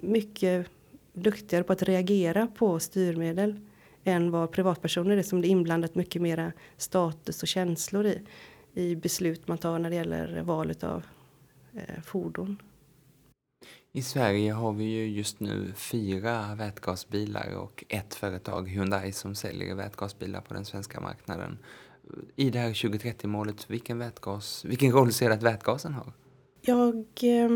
[0.00, 0.66] mycket
[1.12, 3.60] duktigare på att reagera på styrmedel
[4.04, 8.22] än vad privatpersoner är som det är inblandat mycket mera status och känslor i,
[8.74, 11.04] i beslut man tar när det gäller valet av
[11.74, 12.56] eh, fordon.
[13.94, 19.74] I Sverige har vi ju just nu fyra vätgasbilar och ett företag, Hyundai, som säljer
[19.74, 21.58] vätgasbilar på den svenska marknaden.
[22.36, 26.12] I det här 2030-målet, vilken, vätgas, vilken roll ser du att vätgasen har?
[26.60, 27.50] Jag eh,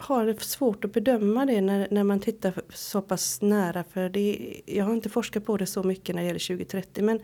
[0.00, 3.84] har svårt att bedöma det när, när man tittar så pass nära.
[3.84, 7.04] För det, jag har inte forskat på det så mycket när det gäller 2030.
[7.04, 7.20] Men,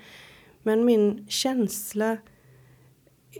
[0.62, 2.16] men min känsla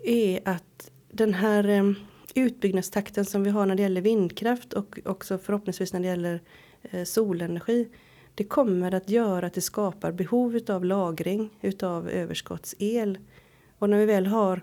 [0.05, 1.92] är att den här eh,
[2.35, 6.40] utbyggnadstakten som vi har när det gäller vindkraft och också förhoppningsvis när det gäller
[6.83, 7.88] eh, solenergi.
[8.35, 13.18] Det kommer att göra att det skapar behov av lagring utav överskottsel.
[13.79, 14.62] Och när vi väl har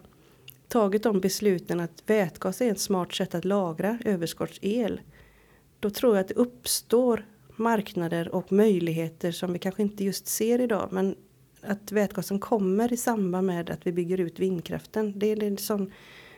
[0.73, 5.01] tagit de besluten att vätgas är ett smart sätt att lagra överskottsel.
[5.79, 10.62] Då tror jag att det uppstår marknader och möjligheter som vi kanske inte just ser
[10.62, 10.89] idag.
[10.91, 11.15] Men
[11.62, 15.19] att vätgasen kommer i samband med att vi bygger ut vindkraften.
[15.19, 15.91] Det är en sån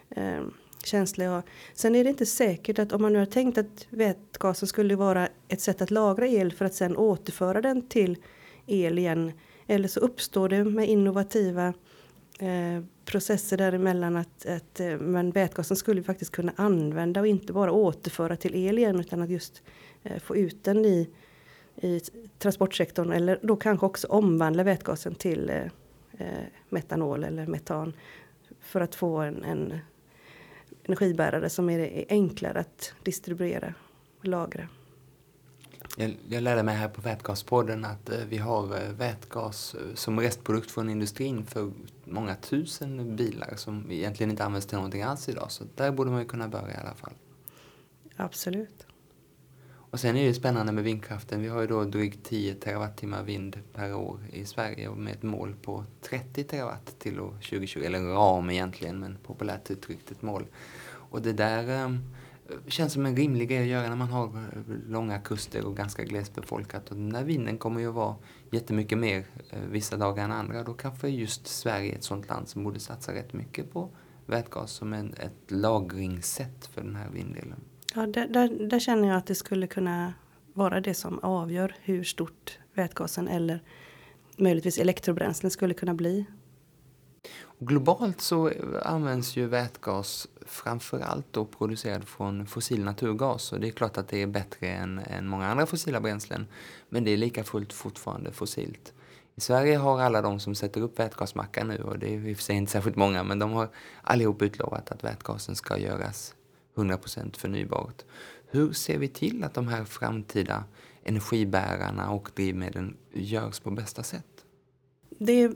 [0.10, 0.44] eh,
[0.86, 1.44] känsla jag har.
[1.74, 5.28] Sen är det inte säkert att om man nu har tänkt att vätgasen skulle vara
[5.48, 8.18] ett sätt att lagra el för att sen återföra den till
[8.66, 9.32] el igen.
[9.68, 11.74] Eller så uppstår det med innovativa
[12.40, 17.54] eh, processer däremellan att, att eh, men vätgasen skulle vi faktiskt kunna använda och inte
[17.54, 19.62] bara återföra till el igen utan att just
[20.04, 21.10] eh, få ut den i,
[21.76, 22.02] i
[22.40, 25.62] transportsektorn eller då kanske också omvandla vätgasen till eh,
[26.18, 27.94] eh metanol eller metan
[28.62, 29.80] för att få en, en
[30.84, 33.74] energibärare som är enklare att distribuera
[34.20, 34.68] och lagra.
[35.98, 40.90] Jag, jag lärde mig här på Vätgaspodden att eh, vi har vätgas som restprodukt från
[40.90, 41.72] industrin för
[42.06, 45.52] många tusen bilar som egentligen inte används till någonting alls idag.
[45.52, 47.14] Så där borde man ju kunna börja i alla fall.
[48.16, 48.88] Absolut.
[49.96, 51.42] Och sen är det spännande med vindkraften.
[51.42, 55.56] Vi har ju då drygt 10 terawattimmar vind per år i Sverige med ett mål
[55.62, 57.80] på 30 terawatt till år 2020.
[57.86, 60.46] Eller ram egentligen, men populärt uttryckt ett mål.
[60.88, 62.00] Och det där um,
[62.68, 66.04] känns som en rimlig grej att göra när man har eh, långa kuster och ganska
[66.04, 66.92] glesbefolkat.
[66.92, 68.16] Och när vinden kommer ju att vara
[68.52, 70.64] jättemycket mer eh, vissa dagar än andra.
[70.64, 73.90] Då kanske just Sverige är ett sånt land som borde satsa rätt mycket på
[74.26, 77.60] vätgas som en, ett lagringssätt för den här vinddelen.
[77.96, 80.14] Ja, där, där, där, känner jag att det skulle kunna
[80.54, 83.64] vara det som avgör hur stort vätgasen eller
[84.38, 86.26] möjligtvis elektrobränslen skulle kunna bli.
[87.60, 88.52] Globalt så
[88.84, 94.22] används ju vätgas framförallt då producerad från fossil naturgas och det är klart att det
[94.22, 96.48] är bättre än, än många andra fossila bränslen
[96.90, 98.94] men det är lika fullt fortfarande fossilt.
[99.36, 102.38] I Sverige har alla de som sätter upp vätgasmackar nu och det är i och
[102.38, 103.70] för sig inte särskilt många men de har
[104.02, 106.36] allihop utlovat att vätgasen ska göras
[106.76, 108.04] 100% förnybart.
[108.48, 110.64] Hur ser vi till att de här framtida
[111.04, 114.26] energibärarna och drivmedlen görs på bästa sätt?
[115.10, 115.52] Det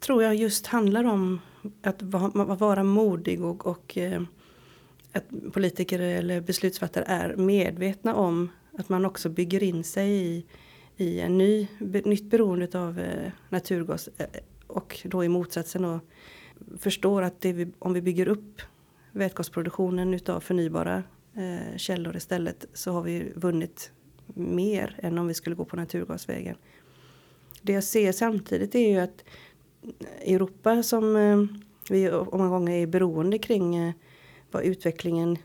[0.00, 1.40] tror jag just handlar om
[1.82, 2.02] att
[2.60, 4.22] vara modig och, och eh,
[5.12, 10.46] att politiker eller beslutsfattare är medvetna om att man också bygger in sig i,
[10.96, 11.68] i en ny,
[12.04, 14.26] nytt beroende av eh, naturgas eh,
[14.66, 16.00] och då i motsatsen då
[16.78, 18.62] förstår att vi, om vi bygger upp
[19.12, 21.02] vätgasproduktionen utav förnybara
[21.34, 23.92] eh, källor istället så har vi vunnit
[24.34, 26.56] mer än om vi skulle gå på naturgasvägen.
[27.62, 29.24] Det jag ser samtidigt är ju att
[30.20, 31.44] Europa som eh,
[31.90, 33.92] vi många gånger är beroende kring eh,
[34.50, 35.38] vad utvecklingen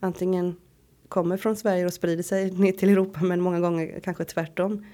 [0.00, 0.56] antingen
[1.08, 4.86] kommer från Sverige och sprider sig ner till Europa men många gånger kanske tvärtom.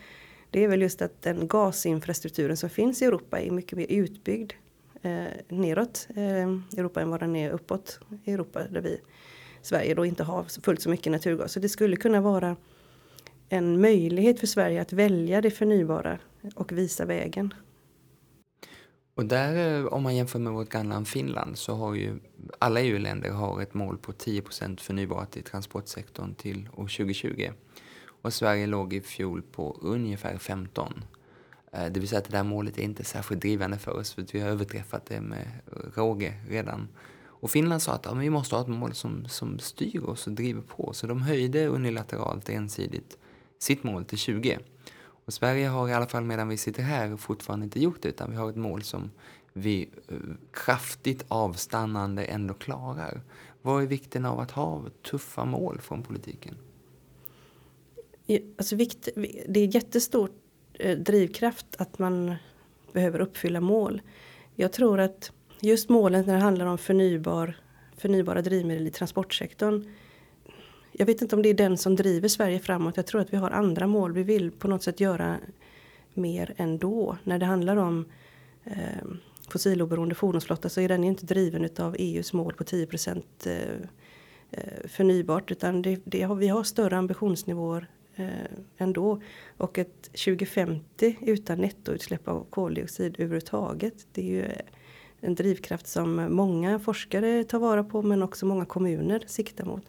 [0.51, 4.53] Det är väl just att den gasinfrastrukturen som finns i Europa är mycket mer utbyggd
[5.03, 9.01] eh, neråt eh, Europa än vad den är uppåt i Europa där vi
[9.63, 11.53] Sverige då inte har fullt så mycket naturgas.
[11.53, 12.57] Så det skulle kunna vara
[13.49, 16.19] en möjlighet för Sverige att välja det förnybara
[16.55, 17.55] och visa vägen.
[19.19, 22.19] Och där, eh, om man jämför med vårt grannland Finland, så har ju
[22.59, 27.51] alla EU-länder har ett mål på 10% förnybart i transportsektorn till år 2020.
[28.23, 31.05] Och Sverige låg i fjol på ungefär 15.
[31.73, 34.27] Eh, det vill säga att det där målet är inte särskilt drivande för oss, för
[34.33, 35.47] vi har överträffat det med
[35.95, 36.89] råge redan.
[37.25, 40.33] Och Finland sa att ja, vi måste ha ett mål som, som styr oss och
[40.33, 43.19] driver på, så de höjde unilateralt ensidigt
[43.59, 44.59] sitt mål till 20.
[45.29, 48.31] Och Sverige har i alla fall medan vi sitter här fortfarande inte gjort det, utan
[48.31, 49.11] vi har ett mål som
[49.53, 50.17] vi eh,
[50.53, 53.21] kraftigt avstannande ändå klarar.
[53.63, 56.55] Vad är vikten av att ha tuffa mål från politiken?
[58.59, 59.09] Alltså, vikt,
[59.49, 60.33] det är jättestort
[60.75, 62.35] eh, drivkraft att man
[62.93, 64.03] behöver uppfylla mål.
[64.55, 67.61] Jag tror att just målen när det handlar om förnybar,
[67.97, 69.85] förnybara drivmedel i transportsektorn.
[71.01, 72.97] Jag vet inte om det är den som driver Sverige framåt.
[72.97, 74.13] Jag tror att vi har andra mål.
[74.13, 75.37] Vi vill på något sätt göra
[76.15, 77.17] mer ändå.
[77.25, 78.05] När det handlar om
[78.65, 79.07] eh,
[79.49, 83.53] fossiloberoende fordonsflotta så är den inte driven av EUs mål på 10 procent eh,
[84.51, 87.87] eh, förnybart utan det, det har, vi har större ambitionsnivåer
[88.17, 88.29] eh,
[88.77, 89.23] ändå.
[89.57, 94.07] Och ett 2050 utan nettoutsläpp av koldioxid överhuvudtaget.
[94.13, 94.61] Det är ju eh,
[95.21, 99.85] en drivkraft som många forskare tar vara på men också många kommuner siktar mot.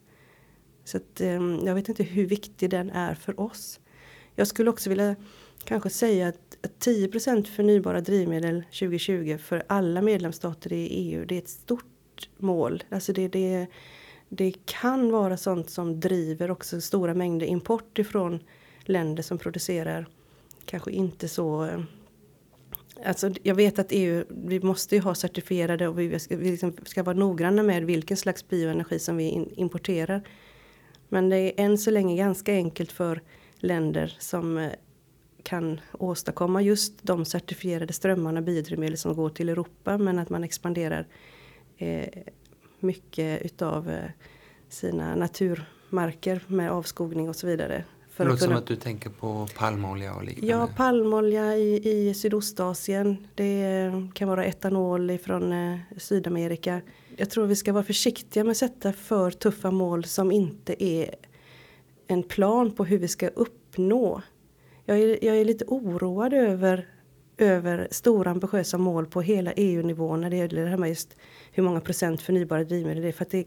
[0.89, 3.79] Så att, eh, jag vet inte hur viktig den är för oss.
[4.35, 5.15] Jag skulle också vilja
[5.63, 11.49] kanske säga att 10% förnybara drivmedel 2020 för alla medlemsstater i EU det är ett
[11.49, 12.83] stort mål.
[12.89, 13.67] Alltså det, det,
[14.29, 18.39] det kan vara sånt som driver också stora mängder import ifrån
[18.81, 20.07] länder som producerar
[20.65, 21.69] kanske inte så
[23.05, 26.73] Alltså, jag vet att EU, vi måste ju ha certifierade och vi ska, vi liksom
[26.85, 30.21] ska vara noggranna med vilken slags bioenergi som vi in, importerar.
[31.09, 33.21] Men det är än så länge ganska enkelt för
[33.59, 34.71] länder som eh,
[35.43, 41.07] kan åstadkomma just de certifierade strömmarna biodrivmedel som går till Europa men att man expanderar
[41.77, 42.07] eh,
[42.79, 44.09] mycket utav eh,
[44.69, 47.83] sina naturmarker med avskogning och så vidare.
[48.19, 48.55] För det låter kunna...
[48.55, 50.47] som att du tänker på palmolja och liknande.
[50.47, 53.27] Ja, palmolja i, i Sydostasien.
[53.35, 56.81] Det kan vara etanol från eh, Sydamerika.
[57.17, 61.15] Jag tror vi ska vara försiktiga med att sätta för tuffa mål som inte är
[62.07, 64.21] en plan på hur vi ska uppnå.
[64.85, 66.87] Jag är, jag är lite oroad över,
[67.37, 71.15] över stora ambitiösa mål på hela EU-nivå när det gäller det här med just
[71.51, 73.11] hur många procent förnybara drivmedel det är.
[73.11, 73.45] För att det,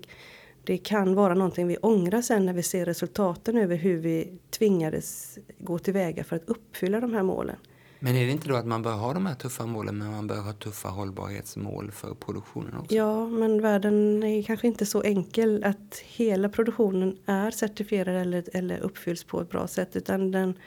[0.64, 5.38] det kan vara någonting vi ångrar sen när vi ser resultaten över hur vi tvingades
[5.58, 7.56] gå tillväga för att uppfylla de här målen.
[8.04, 10.26] Men är det inte då att man bör ha de här tuffa målen men man
[10.26, 12.94] bör ha tuffa hållbarhetsmål för produktionen också?
[12.94, 18.78] Ja, men världen är kanske inte så enkel att hela produktionen är certifierad eller, eller
[18.78, 20.58] uppfylls på ett bra sätt utan den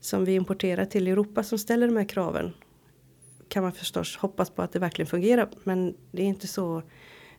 [0.00, 2.52] som vi importerar till Europa som ställer de här kraven
[3.48, 6.82] kan man förstås hoppas på att det verkligen fungerar men det är inte så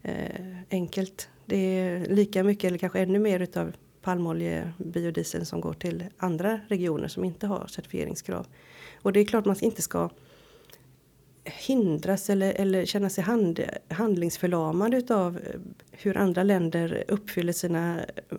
[0.01, 1.29] eh, enkelt.
[1.45, 6.59] Det är lika mycket eller kanske ännu mer utav palmolje, biodiesel som går till andra
[6.67, 8.47] regioner som inte har certifieringskrav.
[9.01, 10.09] Och det är klart man inte ska
[11.43, 15.59] hindras eller, eller känna sig hand, handlingsförlamad utav eh,
[15.91, 18.37] hur andra länder uppfyller sina eh,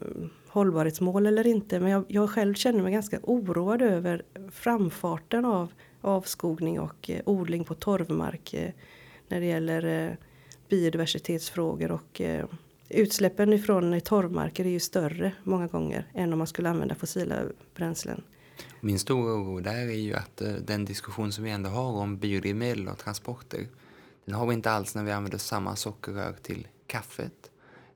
[0.49, 1.81] hållbarhetsmål eller inte.
[1.81, 7.65] Men jag, jag själv känner mig ganska oroad över framfarten av avskogning och eh, odling
[7.65, 8.71] på torvmark eh,
[9.29, 10.13] när det gäller eh,
[10.69, 12.47] biodiversitetsfrågor och eh,
[12.89, 17.37] utsläppen ifrån torvmarker är ju större många gånger än om man skulle använda fossila
[17.75, 18.23] bränslen.
[18.81, 22.19] Min stora oro där är ju att eh, den diskussion som vi ändå har om
[22.19, 23.67] biodrivmedel och transporter
[24.25, 27.51] den har vi inte alls när vi använder samma sockerrör till kaffet,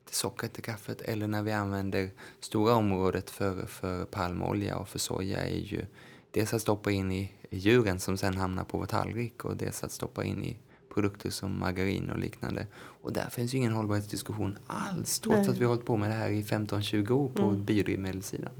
[0.04, 2.10] till sockret till kaffet eller när vi använder
[2.40, 5.86] stora området för, för palmolja och för soja är ju
[6.30, 9.92] dels att stoppa in i djuren som sen hamnar på vår tallrik och dels att
[9.92, 10.56] stoppa in i
[10.98, 12.66] produkter som margarin och liknande.
[12.76, 15.48] Och där finns ju ingen hållbarhetsdiskussion alls trots Nej.
[15.48, 17.64] att vi har hållit på med det här i 15-20 år på mm.
[17.64, 18.52] biodrivmedelssidan.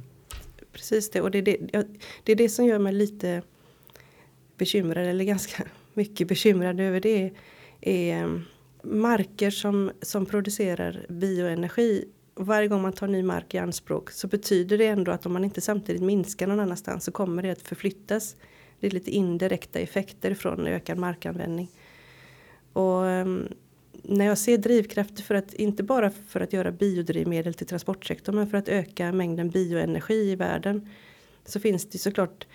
[0.73, 1.87] Precis det och det är det,
[2.25, 3.43] det är det som gör mig lite
[4.57, 5.65] bekymrad eller ganska
[5.95, 7.33] mycket bekymrad över det
[7.81, 8.43] är, mm,
[8.83, 14.79] marker som, som producerar bioenergi varje gång man tar ny mark i anspråk så betyder
[14.79, 18.37] det ändå att om man inte samtidigt minskar någon annanstans så kommer det att förflyttas.
[18.81, 21.71] Det är lite indirekta effekter från ökad markanvändning.
[22.79, 23.49] Och ehm,
[23.93, 28.47] när jag ser drivkrafter för att inte bara för att göra biodrivmedel till transportsektorn men
[28.47, 30.89] för att öka mängden bioenergi i världen
[31.45, 32.47] så finns det såklart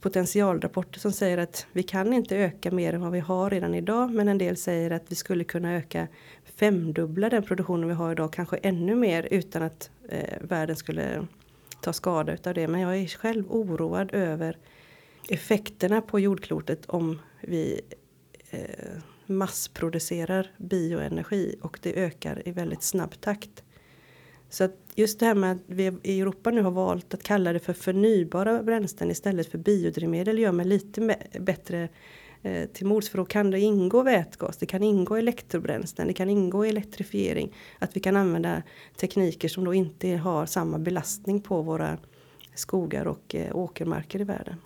[0.00, 4.10] potentialrapporter som säger att vi kan inte öka mer än vad vi har redan idag
[4.10, 6.08] men en del säger att vi skulle kunna öka
[6.44, 11.26] femdubbla den produktionen vi har idag kanske ännu mer utan att eh, världen skulle
[11.80, 12.68] ta skada utav det.
[12.68, 14.58] Men jag är själv oroad över
[15.28, 17.80] effekterna på jordklotet om vi
[18.50, 23.62] eh, massproducerar bioenergi och det ökar i väldigt snabb takt.
[24.48, 27.52] Så att just det här med att vi i Europa nu har valt att kalla
[27.52, 31.88] det för förnybara bränslen istället för biodrivmedel gör mig lite bättre
[32.42, 36.30] eh, till mods för då kan det ingå vätgas, det kan ingå elektrobränslen, det kan
[36.30, 37.54] ingå elektrifiering.
[37.78, 38.62] Att vi kan använda
[38.96, 41.98] tekniker som då inte har samma belastning på våra
[42.54, 44.56] skogar och eh, åkermarker i världen.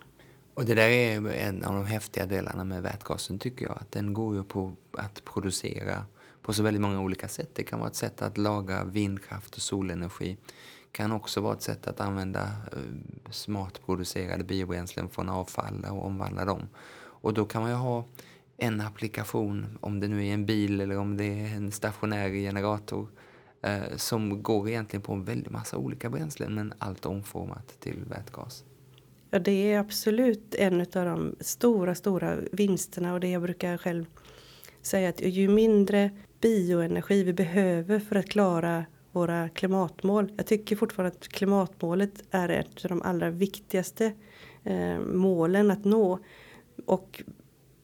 [0.53, 3.77] Och det där är en av de häftiga delarna med vätgasen tycker jag.
[3.81, 6.05] Att den går ju på att producera
[6.41, 7.49] på så väldigt många olika sätt.
[7.53, 10.37] Det kan vara ett sätt att laga vindkraft och solenergi.
[10.91, 16.05] Det kan också vara ett sätt att använda eh, smart producerade biobränslen från avfall och
[16.05, 16.69] omvandla dem.
[17.21, 18.05] Och då kan man ju ha
[18.57, 23.07] en applikation, om det nu är en bil eller om det är en stationär generator
[23.61, 28.63] eh, som går egentligen på en väldig massa olika bränslen men allt omformat till vätgas.
[29.33, 34.05] Ja, det är absolut en av de stora, stora vinsterna och det jag brukar själv
[34.81, 36.11] säga att ju mindre
[36.41, 40.31] bioenergi vi behöver för att klara våra klimatmål.
[40.37, 44.13] Jag tycker fortfarande att klimatmålet är ett av de allra viktigaste
[44.63, 46.19] eh, målen att nå.
[46.85, 47.23] Och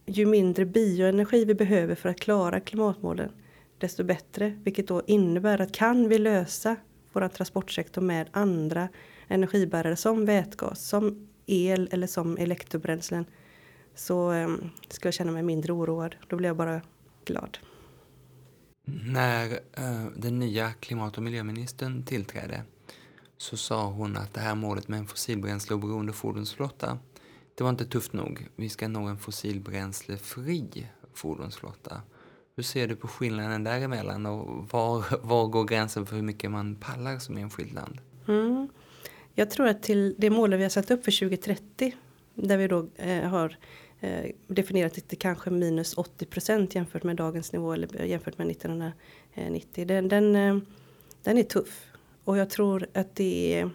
[0.05, 3.31] ju mindre bioenergi vi behöver för att klara klimatmålen
[3.77, 4.59] desto bättre.
[4.63, 6.75] Vilket då innebär att kan vi lösa
[7.13, 8.89] vår transportsektor med andra
[9.27, 13.25] energibärare som vätgas, som el eller som elektrobränslen
[13.95, 14.47] så eh,
[14.89, 16.15] ska jag känna mig mindre oroad.
[16.27, 16.81] Då blir jag bara
[17.25, 17.57] glad.
[18.85, 22.63] När eh, den nya klimat och miljöministern tillträdde
[23.37, 26.99] så sa hon att det här målet med en fossilbränsleoberoende fordonsflotta
[27.57, 28.47] det var inte tufft nog.
[28.55, 32.01] Vi ska nå en fossilbränslefri fordonsflotta.
[32.55, 36.75] Hur ser du på skillnaden däremellan och var, var går gränsen för hur mycket man
[36.75, 38.01] pallar som enskilt land?
[38.27, 38.69] Mm.
[39.39, 41.93] Jag tror att till det målet vi har satt upp för 2030
[42.35, 43.57] där vi då eh, har
[43.99, 48.51] eh, definierat det kanske minus 80 procent jämfört med dagens nivå eller eh, jämfört med
[48.51, 49.85] 1990.
[49.85, 50.57] Den, den, eh,
[51.23, 51.85] den är tuff
[52.23, 53.69] och jag tror att det, är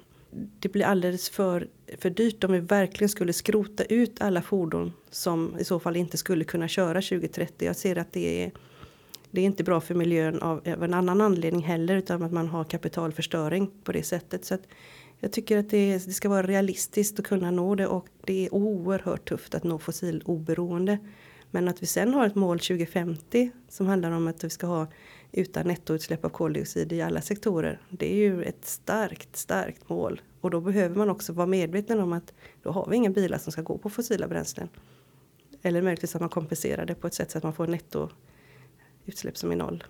[0.58, 5.56] det blir alldeles för, för dyrt om vi verkligen skulle skrota ut alla fordon som
[5.58, 7.66] i så fall inte skulle kunna köra 2030.
[7.66, 8.52] Jag ser att det är
[9.30, 12.48] det är inte bra för miljön av, av en annan anledning heller utan att man
[12.48, 14.44] har kapitalförstöring på det sättet.
[14.44, 14.62] Så att
[15.23, 18.55] jag tycker att det, det, ska vara realistiskt att kunna nå det och det är
[18.55, 20.99] oerhört tufft att nå fossiloberoende.
[21.51, 24.87] Men att vi sen har ett mål 2050 som handlar om att vi ska ha
[25.33, 27.81] utan nettoutsläpp av koldioxid i alla sektorer.
[27.91, 30.20] Det är ju ett starkt, starkt mål.
[30.41, 33.53] Och då behöver man också vara medveten om att då har vi inga bilar som
[33.53, 34.68] ska gå på fossila bränslen.
[35.62, 39.53] Eller möjligtvis att man kompenserar det på ett sätt så att man får nettoutsläpp som
[39.53, 39.85] är noll.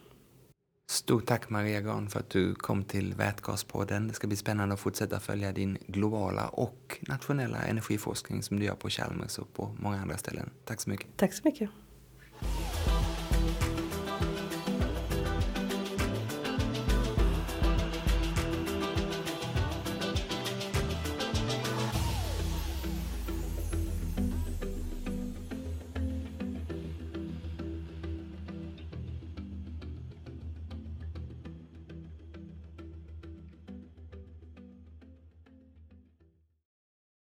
[0.93, 4.09] Stort tack Maria Gran för att du kom till Vätgaspodden.
[4.09, 8.75] Det ska bli spännande att fortsätta följa din globala och nationella energiforskning som du gör
[8.75, 10.51] på Chalmers och på många andra ställen.
[10.65, 11.07] Tack så mycket.
[11.17, 11.71] Tack så mycket.